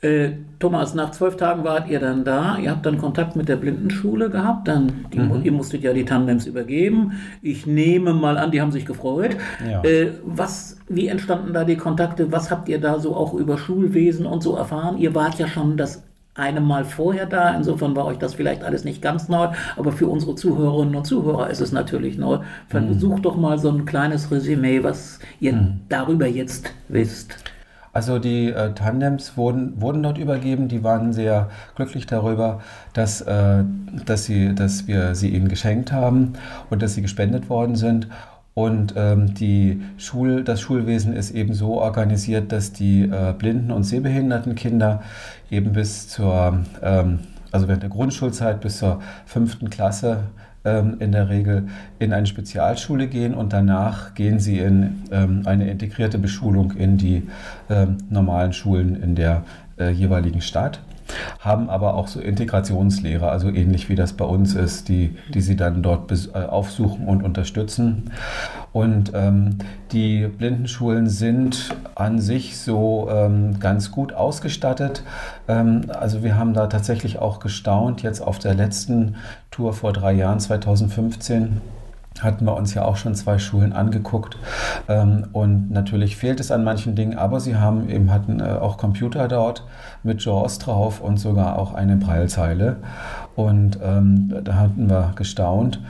Äh, 0.00 0.30
Thomas, 0.58 0.94
nach 0.94 1.10
zwölf 1.10 1.36
Tagen 1.36 1.64
wart 1.64 1.90
ihr 1.90 2.00
dann 2.00 2.24
da. 2.24 2.56
Ihr 2.56 2.70
habt 2.70 2.86
dann 2.86 2.96
Kontakt 2.96 3.36
mit 3.36 3.46
der 3.46 3.56
Blindenschule 3.56 4.30
gehabt. 4.30 4.68
Dann, 4.68 5.04
die, 5.12 5.18
Ihr 5.44 5.52
musstet 5.52 5.82
ja 5.82 5.92
die 5.92 6.06
Tandems 6.06 6.46
übergeben. 6.46 7.12
Ich 7.42 7.66
nehme 7.66 8.14
mal 8.14 8.38
an, 8.38 8.50
die 8.50 8.62
haben 8.62 8.72
sich 8.72 8.86
gefreut. 8.86 9.36
Ja. 9.70 9.82
Äh, 9.84 10.12
was, 10.24 10.78
wie 10.88 11.08
entstanden 11.08 11.52
da 11.52 11.64
die 11.64 11.76
Kontakte? 11.76 12.32
Was 12.32 12.50
habt 12.50 12.70
ihr 12.70 12.80
da 12.80 12.98
so 13.00 13.14
auch 13.14 13.34
über 13.34 13.58
Schulwesen 13.58 14.24
und 14.24 14.42
so 14.42 14.56
erfahren? 14.56 14.96
Ihr 14.96 15.14
wart 15.14 15.38
ja 15.38 15.46
schon 15.46 15.76
das 15.76 16.02
eine 16.36 16.60
Mal 16.60 16.84
vorher 16.84 17.26
da. 17.26 17.54
Insofern 17.54 17.96
war 17.96 18.06
euch 18.06 18.18
das 18.18 18.34
vielleicht 18.34 18.62
alles 18.62 18.84
nicht 18.84 19.02
ganz 19.02 19.28
neu. 19.28 19.48
Aber 19.76 19.92
für 19.92 20.08
unsere 20.08 20.34
Zuhörerinnen 20.34 20.94
und 20.94 21.04
Zuhörer 21.04 21.50
ist 21.50 21.60
es 21.60 21.72
natürlich 21.72 22.18
neu. 22.18 22.38
Versucht 22.68 23.24
doch 23.24 23.36
mal 23.36 23.58
so 23.58 23.70
ein 23.70 23.84
kleines 23.84 24.30
Resümee, 24.30 24.82
was 24.82 25.18
ihr 25.40 25.76
darüber 25.88 26.26
jetzt 26.26 26.72
wisst. 26.88 27.36
Also 27.96 28.18
die 28.18 28.50
äh, 28.50 28.74
Tandems 28.74 29.38
wurden, 29.38 29.80
wurden 29.80 30.02
dort 30.02 30.18
übergeben. 30.18 30.68
Die 30.68 30.84
waren 30.84 31.14
sehr 31.14 31.48
glücklich 31.76 32.06
darüber, 32.06 32.60
dass, 32.92 33.22
äh, 33.22 33.64
dass, 34.04 34.26
sie, 34.26 34.54
dass 34.54 34.86
wir 34.86 35.14
sie 35.14 35.30
ihnen 35.30 35.48
geschenkt 35.48 35.92
haben 35.92 36.34
und 36.68 36.82
dass 36.82 36.92
sie 36.92 37.00
gespendet 37.00 37.48
worden 37.48 37.74
sind. 37.74 38.08
Und 38.58 38.94
ähm, 38.96 39.34
die 39.34 39.82
Schul, 39.98 40.42
das 40.42 40.62
Schulwesen 40.62 41.12
ist 41.12 41.30
eben 41.30 41.52
so 41.52 41.78
organisiert, 41.78 42.52
dass 42.52 42.72
die 42.72 43.02
äh, 43.02 43.34
blinden 43.36 43.70
und 43.70 43.84
sehbehinderten 43.84 44.54
Kinder 44.54 45.02
eben 45.50 45.74
bis 45.74 46.08
zur, 46.08 46.60
ähm, 46.82 47.18
also 47.52 47.68
während 47.68 47.82
der 47.82 47.90
Grundschulzeit 47.90 48.62
bis 48.62 48.78
zur 48.78 49.02
fünften 49.26 49.68
Klasse 49.68 50.20
ähm, 50.64 50.96
in 51.00 51.12
der 51.12 51.28
Regel 51.28 51.68
in 51.98 52.14
eine 52.14 52.26
Spezialschule 52.26 53.08
gehen 53.08 53.34
und 53.34 53.52
danach 53.52 54.14
gehen 54.14 54.40
sie 54.40 54.58
in 54.58 55.02
ähm, 55.10 55.42
eine 55.44 55.70
integrierte 55.70 56.16
Beschulung 56.16 56.72
in 56.72 56.96
die 56.96 57.28
ähm, 57.68 57.98
normalen 58.08 58.54
Schulen 58.54 59.02
in 59.02 59.16
der 59.16 59.44
äh, 59.78 59.90
jeweiligen 59.90 60.40
Stadt 60.40 60.80
haben 61.40 61.70
aber 61.70 61.94
auch 61.94 62.08
so 62.08 62.20
Integrationslehrer, 62.20 63.30
also 63.30 63.48
ähnlich 63.48 63.88
wie 63.88 63.94
das 63.94 64.14
bei 64.14 64.24
uns 64.24 64.54
ist, 64.54 64.88
die, 64.88 65.16
die 65.32 65.40
sie 65.40 65.56
dann 65.56 65.82
dort 65.82 66.10
äh, 66.12 66.38
aufsuchen 66.38 67.06
und 67.06 67.22
unterstützen. 67.22 68.10
Und 68.72 69.12
ähm, 69.14 69.58
die 69.92 70.26
Blindenschulen 70.26 71.08
sind 71.08 71.74
an 71.94 72.20
sich 72.20 72.58
so 72.58 73.08
ähm, 73.10 73.58
ganz 73.60 73.90
gut 73.90 74.12
ausgestattet. 74.12 75.02
Ähm, 75.48 75.86
also 75.88 76.22
wir 76.22 76.36
haben 76.36 76.52
da 76.52 76.66
tatsächlich 76.66 77.18
auch 77.18 77.40
gestaunt, 77.40 78.02
jetzt 78.02 78.20
auf 78.20 78.38
der 78.38 78.54
letzten 78.54 79.16
Tour 79.50 79.72
vor 79.72 79.92
drei 79.92 80.12
Jahren, 80.12 80.40
2015 80.40 81.60
hatten 82.22 82.44
wir 82.44 82.56
uns 82.56 82.74
ja 82.74 82.84
auch 82.84 82.96
schon 82.96 83.14
zwei 83.14 83.38
Schulen 83.38 83.72
angeguckt. 83.72 84.36
Ähm, 84.88 85.26
und 85.32 85.70
natürlich 85.70 86.16
fehlt 86.16 86.40
es 86.40 86.50
an 86.50 86.64
manchen 86.64 86.94
Dingen, 86.94 87.18
aber 87.18 87.40
sie 87.40 87.56
haben 87.56 87.88
eben 87.88 88.12
hatten 88.12 88.40
äh, 88.40 88.44
auch 88.44 88.78
Computer 88.78 89.28
dort 89.28 89.64
mit 90.02 90.24
JAWS 90.24 90.58
drauf 90.58 91.00
und 91.00 91.18
sogar 91.18 91.58
auch 91.58 91.74
eine 91.74 91.96
Breilzeile. 91.96 92.76
Und 93.34 93.78
ähm, 93.82 94.34
da 94.44 94.54
hatten 94.54 94.88
wir 94.88 95.12
gestaunt. 95.14 95.80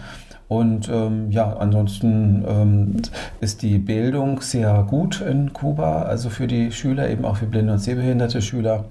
Und 0.49 0.89
ähm, 0.89 1.33
ja, 1.33 1.57
ansonsten 1.57 2.45
ähm, 2.47 2.97
ist 3.41 3.63
die 3.63 3.79
Bildung 3.79 4.41
sehr 4.41 4.87
gut 4.89 5.21
in 5.21 5.53
Kuba, 5.53 6.03
also 6.03 6.31
für 6.31 6.47
die 6.47 6.71
Schüler, 6.71 7.09
eben 7.11 7.25
auch 7.25 7.39
für 7.39 7.47
blinde 7.47 7.73
und 7.73 7.81
sehbehinderte 7.81 8.41
Schüler. 8.41 8.85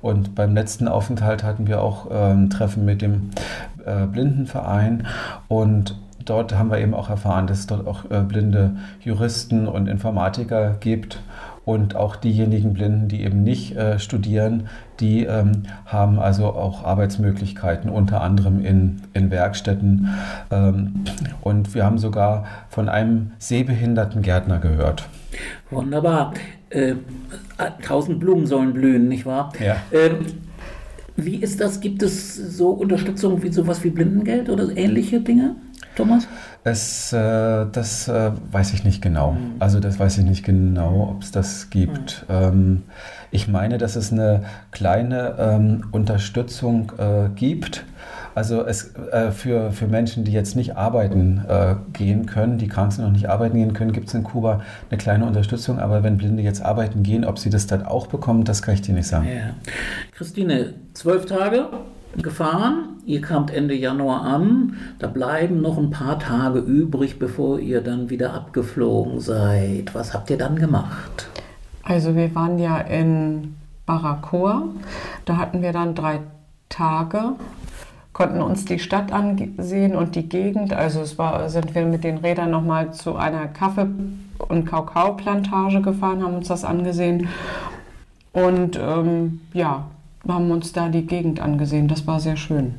Und 0.00 0.34
beim 0.34 0.54
letzten 0.54 0.88
Aufenthalt 0.88 1.44
hatten 1.44 1.66
wir 1.66 1.82
auch 1.82 2.06
ähm, 2.10 2.48
Treffen 2.48 2.86
mit 2.86 3.02
dem 3.02 3.30
äh, 3.84 4.06
Blindenverein. 4.06 5.06
Und 5.48 5.98
dort 6.24 6.54
haben 6.56 6.70
wir 6.70 6.78
eben 6.78 6.94
auch 6.94 7.10
erfahren, 7.10 7.46
dass 7.46 7.60
es 7.60 7.66
dort 7.66 7.86
auch 7.86 8.10
äh, 8.10 8.20
blinde 8.20 8.76
Juristen 9.00 9.66
und 9.66 9.88
Informatiker 9.88 10.76
gibt. 10.80 11.20
Und 11.64 11.94
auch 11.94 12.16
diejenigen 12.16 12.74
Blinden, 12.74 13.06
die 13.06 13.22
eben 13.22 13.44
nicht 13.44 13.76
äh, 13.76 14.00
studieren, 14.00 14.68
die 14.98 15.24
ähm, 15.24 15.62
haben 15.86 16.18
also 16.18 16.46
auch 16.46 16.82
Arbeitsmöglichkeiten, 16.84 17.88
unter 17.88 18.20
anderem 18.20 18.64
in, 18.64 19.02
in 19.12 19.30
Werkstätten. 19.30 20.08
Ähm, 20.50 21.04
und 21.40 21.72
wir 21.76 21.84
haben 21.84 21.98
sogar 21.98 22.46
von 22.68 22.88
einem 22.88 23.30
sehbehinderten 23.38 24.22
Gärtner 24.22 24.58
gehört. 24.58 25.08
Wunderbar. 25.70 26.34
Äh, 26.70 26.96
tausend 27.86 28.18
Blumen 28.18 28.46
sollen 28.46 28.72
blühen, 28.72 29.06
nicht 29.06 29.24
wahr? 29.24 29.52
Ja. 29.64 29.76
Ähm, 29.92 30.26
wie 31.16 31.36
ist 31.36 31.60
das? 31.60 31.80
Gibt 31.80 32.02
es 32.02 32.34
so 32.34 32.70
Unterstützung 32.70 33.42
wie 33.42 33.52
sowas 33.52 33.84
wie 33.84 33.90
Blindengeld 33.90 34.48
oder 34.48 34.76
ähnliche 34.76 35.20
Dinge? 35.20 35.56
Thomas? 35.96 36.26
Es, 36.64 37.12
äh, 37.12 37.66
das 37.70 38.08
äh, 38.08 38.30
weiß 38.50 38.72
ich 38.72 38.84
nicht 38.84 39.02
genau. 39.02 39.32
Mhm. 39.32 39.54
Also 39.58 39.80
das 39.80 39.98
weiß 39.98 40.18
ich 40.18 40.24
nicht 40.24 40.44
genau, 40.44 41.08
ob 41.10 41.22
es 41.22 41.32
das 41.32 41.70
gibt. 41.70 42.24
Mhm. 42.28 42.34
Ähm, 42.34 42.82
ich 43.30 43.48
meine, 43.48 43.78
dass 43.78 43.96
es 43.96 44.12
eine 44.12 44.44
kleine 44.70 45.36
ähm, 45.38 45.84
Unterstützung 45.90 46.92
äh, 46.98 47.28
gibt. 47.34 47.84
Also 48.34 48.64
es, 48.64 48.94
äh, 49.12 49.30
für, 49.30 49.72
für 49.72 49.86
Menschen, 49.86 50.24
die 50.24 50.32
jetzt 50.32 50.56
nicht 50.56 50.76
arbeiten 50.76 51.44
äh, 51.48 51.74
gehen 51.92 52.26
können, 52.26 52.58
die 52.58 52.68
krank 52.68 52.92
sind 52.92 53.04
und 53.04 53.12
nicht 53.12 53.28
arbeiten 53.28 53.56
gehen 53.56 53.74
können, 53.74 53.92
gibt 53.92 54.08
es 54.08 54.14
in 54.14 54.22
Kuba 54.22 54.62
eine 54.90 54.98
kleine 54.98 55.26
Unterstützung. 55.26 55.78
Aber 55.78 56.02
wenn 56.02 56.16
Blinde 56.16 56.42
jetzt 56.42 56.62
arbeiten 56.62 57.02
gehen, 57.02 57.24
ob 57.24 57.38
sie 57.38 57.50
das 57.50 57.66
dann 57.66 57.84
auch 57.84 58.06
bekommen, 58.06 58.44
das 58.44 58.62
kann 58.62 58.74
ich 58.74 58.82
dir 58.82 58.94
nicht 58.94 59.08
sagen. 59.08 59.26
Ja. 59.26 59.54
Christine, 60.12 60.74
zwölf 60.94 61.26
Tage 61.26 61.66
gefahren. 62.16 62.91
Ihr 63.04 63.20
kamt 63.20 63.52
Ende 63.52 63.74
Januar 63.74 64.22
an. 64.22 64.76
Da 64.98 65.08
bleiben 65.08 65.60
noch 65.60 65.76
ein 65.76 65.90
paar 65.90 66.18
Tage 66.20 66.60
übrig, 66.60 67.18
bevor 67.18 67.58
ihr 67.58 67.80
dann 67.80 68.10
wieder 68.10 68.32
abgeflogen 68.32 69.20
seid. 69.20 69.94
Was 69.94 70.14
habt 70.14 70.30
ihr 70.30 70.38
dann 70.38 70.56
gemacht? 70.56 71.28
Also 71.82 72.14
wir 72.14 72.32
waren 72.34 72.58
ja 72.58 72.78
in 72.78 73.56
Baracoa. 73.86 74.68
Da 75.24 75.36
hatten 75.36 75.62
wir 75.62 75.72
dann 75.72 75.96
drei 75.96 76.20
Tage, 76.68 77.32
konnten 78.12 78.40
uns 78.40 78.64
die 78.64 78.78
Stadt 78.78 79.12
ansehen 79.12 79.96
und 79.96 80.14
die 80.14 80.28
Gegend. 80.28 80.72
Also 80.72 81.00
es 81.00 81.18
war, 81.18 81.48
sind 81.48 81.74
wir 81.74 81.84
mit 81.84 82.04
den 82.04 82.18
Rädern 82.18 82.52
nochmal 82.52 82.92
zu 82.92 83.16
einer 83.16 83.48
Kaffee- 83.48 83.88
und 84.48 84.64
Kakaoplantage 84.64 85.82
gefahren, 85.82 86.22
haben 86.22 86.36
uns 86.36 86.48
das 86.48 86.64
angesehen. 86.64 87.28
Und 88.32 88.78
ähm, 88.80 89.40
ja, 89.52 89.86
haben 90.26 90.50
uns 90.52 90.72
da 90.72 90.88
die 90.88 91.06
Gegend 91.06 91.40
angesehen. 91.40 91.88
Das 91.88 92.06
war 92.06 92.20
sehr 92.20 92.36
schön. 92.36 92.74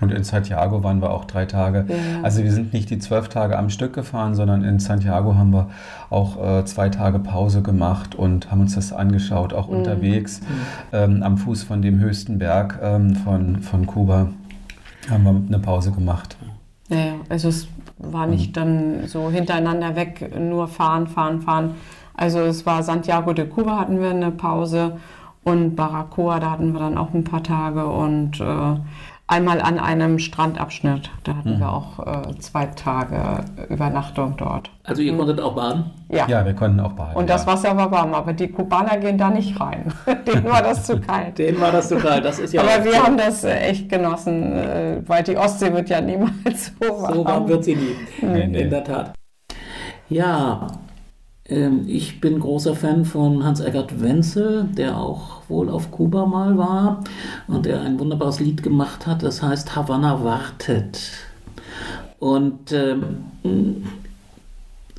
Und 0.00 0.12
in 0.12 0.24
Santiago 0.24 0.82
waren 0.82 1.00
wir 1.02 1.10
auch 1.10 1.24
drei 1.24 1.46
Tage. 1.46 1.84
Ja. 1.88 2.22
Also 2.22 2.42
wir 2.42 2.52
sind 2.52 2.72
nicht 2.72 2.90
die 2.90 2.98
zwölf 2.98 3.28
Tage 3.28 3.58
am 3.58 3.70
Stück 3.70 3.92
gefahren, 3.92 4.34
sondern 4.34 4.64
in 4.64 4.78
Santiago 4.78 5.34
haben 5.34 5.52
wir 5.52 5.70
auch 6.08 6.42
äh, 6.42 6.64
zwei 6.64 6.88
Tage 6.88 7.18
Pause 7.18 7.62
gemacht 7.62 8.14
und 8.14 8.50
haben 8.50 8.60
uns 8.60 8.74
das 8.74 8.92
angeschaut, 8.92 9.52
auch 9.52 9.68
mhm. 9.68 9.78
unterwegs 9.78 10.40
mhm. 10.40 10.44
ähm, 10.92 11.22
am 11.22 11.36
Fuß 11.36 11.62
von 11.62 11.82
dem 11.82 11.98
höchsten 11.98 12.38
Berg 12.38 12.78
ähm, 12.82 13.14
von, 13.16 13.60
von 13.60 13.86
Kuba 13.86 14.28
haben 15.10 15.24
wir 15.24 15.30
eine 15.30 15.58
Pause 15.58 15.92
gemacht. 15.92 16.36
Ja, 16.88 17.14
also 17.28 17.48
es 17.48 17.68
war 17.98 18.26
nicht 18.26 18.56
dann 18.56 19.06
so 19.06 19.30
hintereinander 19.30 19.96
weg, 19.96 20.34
nur 20.38 20.68
fahren, 20.68 21.06
fahren, 21.06 21.40
fahren. 21.40 21.74
Also 22.14 22.40
es 22.40 22.66
war 22.66 22.82
Santiago 22.82 23.32
de 23.32 23.46
Cuba 23.46 23.78
hatten 23.78 24.00
wir 24.00 24.10
eine 24.10 24.30
Pause 24.30 24.98
und 25.42 25.74
Baracoa, 25.74 26.40
da 26.40 26.50
hatten 26.50 26.72
wir 26.72 26.80
dann 26.80 26.98
auch 26.98 27.14
ein 27.14 27.24
paar 27.24 27.42
Tage 27.42 27.86
und 27.86 28.40
äh, 28.40 28.76
einmal 29.30 29.60
an 29.60 29.78
einem 29.78 30.18
Strandabschnitt, 30.18 31.10
da 31.24 31.36
hatten 31.36 31.54
mhm. 31.54 31.60
wir 31.60 31.72
auch 31.72 31.98
äh, 32.00 32.38
zwei 32.40 32.66
Tage 32.66 33.44
Übernachtung 33.68 34.34
dort. 34.36 34.70
Also 34.84 35.02
ihr 35.02 35.12
mhm. 35.12 35.18
konntet 35.18 35.40
auch 35.40 35.54
baden? 35.54 35.90
Ja. 36.08 36.26
Ja, 36.28 36.44
wir 36.44 36.54
konnten 36.54 36.80
auch 36.80 36.92
baden. 36.92 37.16
Und 37.16 37.30
das 37.30 37.44
ja. 37.44 37.52
Wasser 37.52 37.76
war 37.76 37.90
warm, 37.90 38.12
aber 38.12 38.32
die 38.32 38.48
Kubaner 38.48 38.98
gehen 38.98 39.16
da 39.16 39.30
nicht 39.30 39.58
rein. 39.60 39.92
Denen 40.26 40.44
war 40.44 40.62
das 40.62 40.84
zu 40.84 40.98
kalt. 41.00 41.38
Denen 41.38 41.60
war 41.60 41.70
das 41.70 41.88
zu 41.88 41.96
kalt, 41.96 42.24
das 42.24 42.40
ist 42.40 42.52
ja 42.52 42.62
Aber 42.62 42.84
wir 42.84 42.92
so. 42.92 43.04
haben 43.04 43.16
das 43.16 43.44
äh, 43.44 43.56
echt 43.60 43.88
genossen, 43.88 44.52
äh, 44.52 45.02
weil 45.06 45.22
die 45.22 45.36
Ostsee 45.36 45.72
wird 45.72 45.88
ja 45.88 46.00
niemals 46.00 46.72
so 46.80 47.02
warm. 47.02 47.14
So 47.14 47.24
warm 47.24 47.48
wird 47.48 47.64
sie 47.64 47.76
nie, 47.76 47.96
nee, 48.22 48.46
nee. 48.46 48.60
in 48.62 48.70
der 48.70 48.84
Tat. 48.84 49.14
Ja, 50.08 50.66
ich 51.86 52.20
bin 52.20 52.38
großer 52.38 52.76
Fan 52.76 53.04
von 53.04 53.44
Hans-Eggert 53.44 54.00
Wenzel, 54.00 54.68
der 54.76 54.96
auch 54.96 55.42
wohl 55.48 55.68
auf 55.68 55.90
Kuba 55.90 56.24
mal 56.26 56.56
war 56.56 57.02
und 57.48 57.66
der 57.66 57.80
ein 57.82 57.98
wunderbares 57.98 58.38
Lied 58.38 58.62
gemacht 58.62 59.06
hat, 59.06 59.22
das 59.24 59.42
heißt 59.42 59.74
Havanna 59.74 60.22
wartet. 60.22 61.10
Und 62.20 62.70
ähm, 62.72 63.84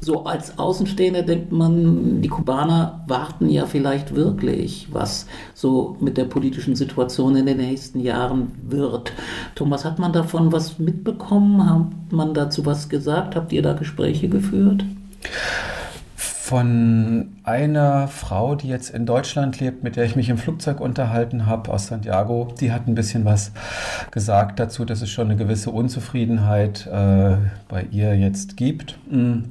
so 0.01 0.25
als 0.25 0.57
Außenstehender 0.57 1.21
denkt 1.21 1.51
man, 1.51 2.21
die 2.21 2.27
Kubaner 2.27 3.03
warten 3.07 3.47
ja 3.49 3.67
vielleicht 3.67 4.15
wirklich, 4.15 4.87
was 4.91 5.27
so 5.53 5.95
mit 6.01 6.17
der 6.17 6.25
politischen 6.25 6.75
Situation 6.75 7.35
in 7.35 7.45
den 7.45 7.57
nächsten 7.57 7.99
Jahren 7.99 8.51
wird. 8.67 9.13
Thomas, 9.53 9.85
hat 9.85 9.99
man 9.99 10.11
davon 10.11 10.51
was 10.51 10.79
mitbekommen? 10.79 11.69
Hat 11.69 12.11
man 12.11 12.33
dazu 12.33 12.65
was 12.65 12.89
gesagt? 12.89 13.35
Habt 13.35 13.53
ihr 13.53 13.61
da 13.61 13.73
Gespräche 13.73 14.27
geführt? 14.27 14.83
Von 16.51 17.29
einer 17.45 18.09
Frau, 18.09 18.55
die 18.55 18.67
jetzt 18.67 18.89
in 18.89 19.05
Deutschland 19.05 19.61
lebt, 19.61 19.85
mit 19.85 19.95
der 19.95 20.03
ich 20.03 20.17
mich 20.17 20.27
im 20.27 20.37
Flugzeug 20.37 20.81
unterhalten 20.81 21.45
habe 21.45 21.71
aus 21.71 21.87
Santiago. 21.87 22.53
Die 22.59 22.73
hat 22.73 22.89
ein 22.89 22.93
bisschen 22.93 23.23
was 23.23 23.53
gesagt 24.11 24.59
dazu, 24.59 24.83
dass 24.83 25.01
es 25.01 25.09
schon 25.09 25.27
eine 25.27 25.37
gewisse 25.37 25.71
Unzufriedenheit 25.71 26.87
äh, 26.87 27.37
bei 27.69 27.87
ihr 27.91 28.17
jetzt 28.17 28.57
gibt. 28.57 28.97
Mm. 29.09 29.43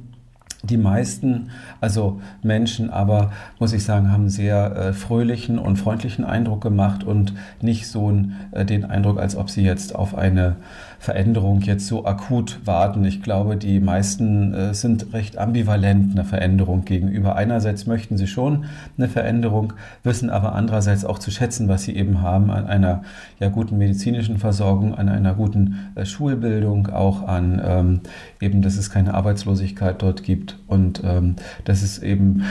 Die 0.63 0.77
meisten, 0.77 1.49
also 1.79 2.21
Menschen, 2.43 2.91
aber 2.91 3.31
muss 3.57 3.73
ich 3.73 3.83
sagen, 3.83 4.11
haben 4.11 4.29
sehr 4.29 4.75
äh, 4.75 4.93
fröhlichen 4.93 5.57
und 5.57 5.77
freundlichen 5.77 6.23
Eindruck 6.23 6.61
gemacht 6.61 7.03
und 7.03 7.33
nicht 7.61 7.87
so 7.87 8.15
äh, 8.51 8.63
den 8.63 8.85
Eindruck, 8.85 9.19
als 9.19 9.35
ob 9.35 9.49
sie 9.49 9.63
jetzt 9.63 9.95
auf 9.95 10.13
eine 10.15 10.57
Veränderung 11.01 11.61
jetzt 11.61 11.87
so 11.87 12.05
akut 12.05 12.59
warten. 12.63 13.03
Ich 13.05 13.23
glaube, 13.23 13.57
die 13.57 13.79
meisten 13.79 14.53
äh, 14.53 14.73
sind 14.75 15.13
recht 15.13 15.35
ambivalent 15.39 16.11
einer 16.11 16.25
Veränderung 16.25 16.85
gegenüber. 16.85 17.35
Einerseits 17.35 17.87
möchten 17.87 18.17
sie 18.17 18.27
schon 18.27 18.65
eine 18.99 19.07
Veränderung, 19.07 19.73
wissen 20.03 20.29
aber 20.29 20.53
andererseits 20.53 21.03
auch 21.03 21.17
zu 21.17 21.31
schätzen, 21.31 21.67
was 21.67 21.85
sie 21.85 21.95
eben 21.95 22.21
haben 22.21 22.51
an 22.51 22.67
einer 22.67 23.01
ja, 23.39 23.49
guten 23.49 23.79
medizinischen 23.79 24.37
Versorgung, 24.37 24.93
an 24.93 25.09
einer 25.09 25.33
guten 25.33 25.91
äh, 25.95 26.05
Schulbildung, 26.05 26.89
auch 26.89 27.27
an 27.27 27.59
ähm, 27.65 28.01
eben, 28.39 28.61
dass 28.61 28.77
es 28.77 28.91
keine 28.91 29.15
Arbeitslosigkeit 29.15 30.03
dort 30.03 30.21
gibt 30.21 30.59
und 30.67 31.01
ähm, 31.03 31.35
dass 31.65 31.81
es 31.81 31.97
eben 31.97 32.43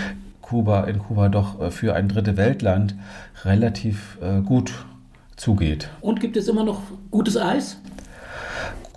Kuba 0.42 0.82
in 0.86 0.98
Kuba 0.98 1.28
doch 1.28 1.60
äh, 1.60 1.70
für 1.70 1.94
ein 1.94 2.08
dritte 2.08 2.36
Weltland 2.36 2.96
relativ 3.44 4.18
äh, 4.20 4.40
gut 4.40 4.72
zugeht. 5.36 5.88
Und 6.00 6.18
gibt 6.18 6.36
es 6.36 6.48
immer 6.48 6.64
noch 6.64 6.82
gutes 7.12 7.36
Eis? 7.36 7.76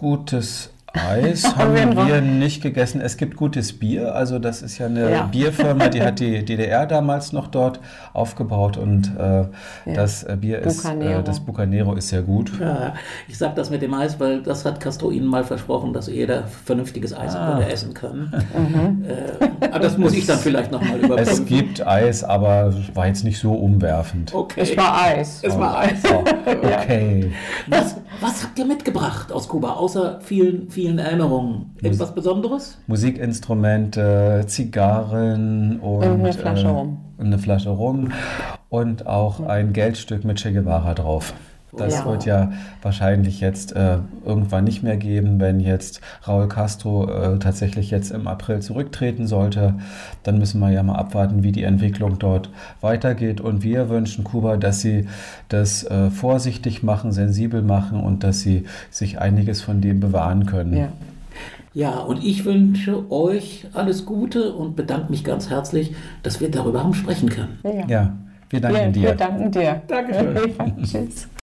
Gutes 0.03 0.72
Eis 0.93 1.43
haben 1.57 1.95
wir 1.95 2.21
nicht 2.21 2.61
gegessen. 2.61 3.01
Es 3.01 3.17
gibt 3.17 3.35
gutes 3.35 3.73
Bier. 3.73 4.13
Also 4.13 4.37
das 4.37 4.61
ist 4.61 4.77
ja 4.77 4.85
eine 4.85 5.11
ja. 5.11 5.23
Bierfirma, 5.31 5.89
die 5.89 6.01
hat 6.03 6.19
die 6.19 6.45
DDR 6.45 6.85
damals 6.85 7.33
noch 7.33 7.47
dort 7.47 7.79
aufgebaut 8.13 8.77
und 8.77 9.11
äh, 9.17 9.21
ja. 9.21 9.47
das 9.85 10.23
äh, 10.23 10.37
Bier 10.39 10.59
ist, 10.59 10.85
äh, 10.85 11.23
das 11.23 11.39
Bucanero 11.39 11.95
ist 11.95 12.09
sehr 12.09 12.21
gut. 12.21 12.51
Ja, 12.59 12.93
ich 13.27 13.37
sage 13.37 13.53
das 13.55 13.71
mit 13.71 13.81
dem 13.81 13.93
Eis, 13.93 14.19
weil 14.19 14.43
das 14.43 14.65
hat 14.65 14.79
Castro 14.79 15.09
Ihnen 15.09 15.25
mal 15.25 15.43
versprochen, 15.43 15.93
dass 15.93 16.07
jeder 16.07 16.43
vernünftiges 16.43 17.15
Eis 17.17 17.35
ah. 17.35 17.59
essen 17.59 17.93
kann. 17.93 18.31
Mhm. 18.55 19.05
Äh, 19.13 19.67
aber 19.67 19.79
das 19.79 19.97
muss 19.97 20.13
ich 20.13 20.25
dann 20.25 20.37
vielleicht 20.37 20.71
nochmal 20.71 20.99
überprüfen. 20.99 21.33
Es 21.33 21.45
gibt 21.45 21.85
Eis, 21.85 22.23
aber 22.23 22.73
war 22.93 23.07
jetzt 23.07 23.23
nicht 23.23 23.39
so 23.39 23.53
umwerfend. 23.53 24.33
Okay. 24.33 24.61
Es 24.61 24.77
war 24.77 25.01
Eis. 25.01 25.39
Es 25.41 25.57
war 25.57 25.79
Eis. 25.79 25.99
Oh, 26.09 26.23
okay. 26.47 27.31
Was, 27.67 27.95
was 28.21 28.43
habt 28.43 28.57
ihr 28.57 28.65
mitgebracht 28.65 29.31
aus 29.31 29.47
Kuba, 29.47 29.73
außer 29.73 30.19
vielen, 30.21 30.69
vielen 30.69 30.82
vielen 30.83 30.99
Erinnerungen. 30.99 31.71
Etwas 31.81 32.13
Besonderes? 32.13 32.77
Musikinstrumente, 32.87 34.43
Zigarren 34.47 35.79
und, 35.79 36.03
und 36.03 36.19
eine 36.19 36.33
Flasche 36.33 36.67
äh, 36.67 36.71
Rum. 36.71 36.97
Eine 37.17 37.37
Flasche 37.39 37.69
Rum 37.69 38.11
und 38.67 39.07
auch 39.07 39.39
ein 39.39 39.71
Geldstück 39.71 40.25
mit 40.25 40.41
Che 40.41 40.51
Guevara 40.51 40.93
drauf. 40.93 41.33
Das 41.77 41.95
ja. 41.95 42.05
wird 42.05 42.25
ja 42.25 42.51
wahrscheinlich 42.81 43.39
jetzt 43.39 43.75
äh, 43.75 43.97
irgendwann 44.25 44.63
nicht 44.63 44.83
mehr 44.83 44.97
geben, 44.97 45.39
wenn 45.39 45.59
jetzt 45.59 46.01
Raúl 46.27 46.47
Castro 46.47 47.09
äh, 47.09 47.39
tatsächlich 47.39 47.89
jetzt 47.89 48.11
im 48.11 48.27
April 48.27 48.61
zurücktreten 48.61 49.27
sollte. 49.27 49.75
Dann 50.23 50.37
müssen 50.37 50.59
wir 50.59 50.69
ja 50.69 50.83
mal 50.83 50.95
abwarten, 50.95 51.43
wie 51.43 51.51
die 51.51 51.63
Entwicklung 51.63 52.19
dort 52.19 52.49
weitergeht. 52.81 53.41
Und 53.41 53.63
wir 53.63 53.89
wünschen 53.89 54.23
Kuba, 54.23 54.57
dass 54.57 54.81
sie 54.81 55.07
das 55.49 55.83
äh, 55.83 56.09
vorsichtig 56.09 56.83
machen, 56.83 57.11
sensibel 57.11 57.61
machen 57.61 57.99
und 57.99 58.23
dass 58.23 58.41
sie 58.41 58.65
sich 58.91 59.19
einiges 59.19 59.61
von 59.61 59.81
dem 59.81 59.99
bewahren 59.99 60.45
können. 60.45 60.77
Ja. 60.77 60.89
Ja, 61.75 61.97
und 61.97 62.23
ich 62.23 62.45
wünsche 62.45 63.11
euch 63.11 63.65
alles 63.73 64.05
Gute 64.05 64.53
und 64.53 64.75
bedanke 64.75 65.09
mich 65.09 65.23
ganz 65.23 65.49
herzlich, 65.49 65.95
dass 66.21 66.39
wir 66.39 66.51
darüber 66.51 66.83
haben 66.83 66.93
sprechen 66.93 67.29
können. 67.29 67.57
Ja, 67.63 67.87
ja 67.87 68.13
wir 68.49 68.61
danken 68.61 68.77
wir, 68.77 68.91
dir. 68.91 69.01
Wir 69.01 69.15
danken 69.15 69.51
dir. 69.51 69.81
Dankeschön. 69.87 70.37
Tschüss. 70.83 71.27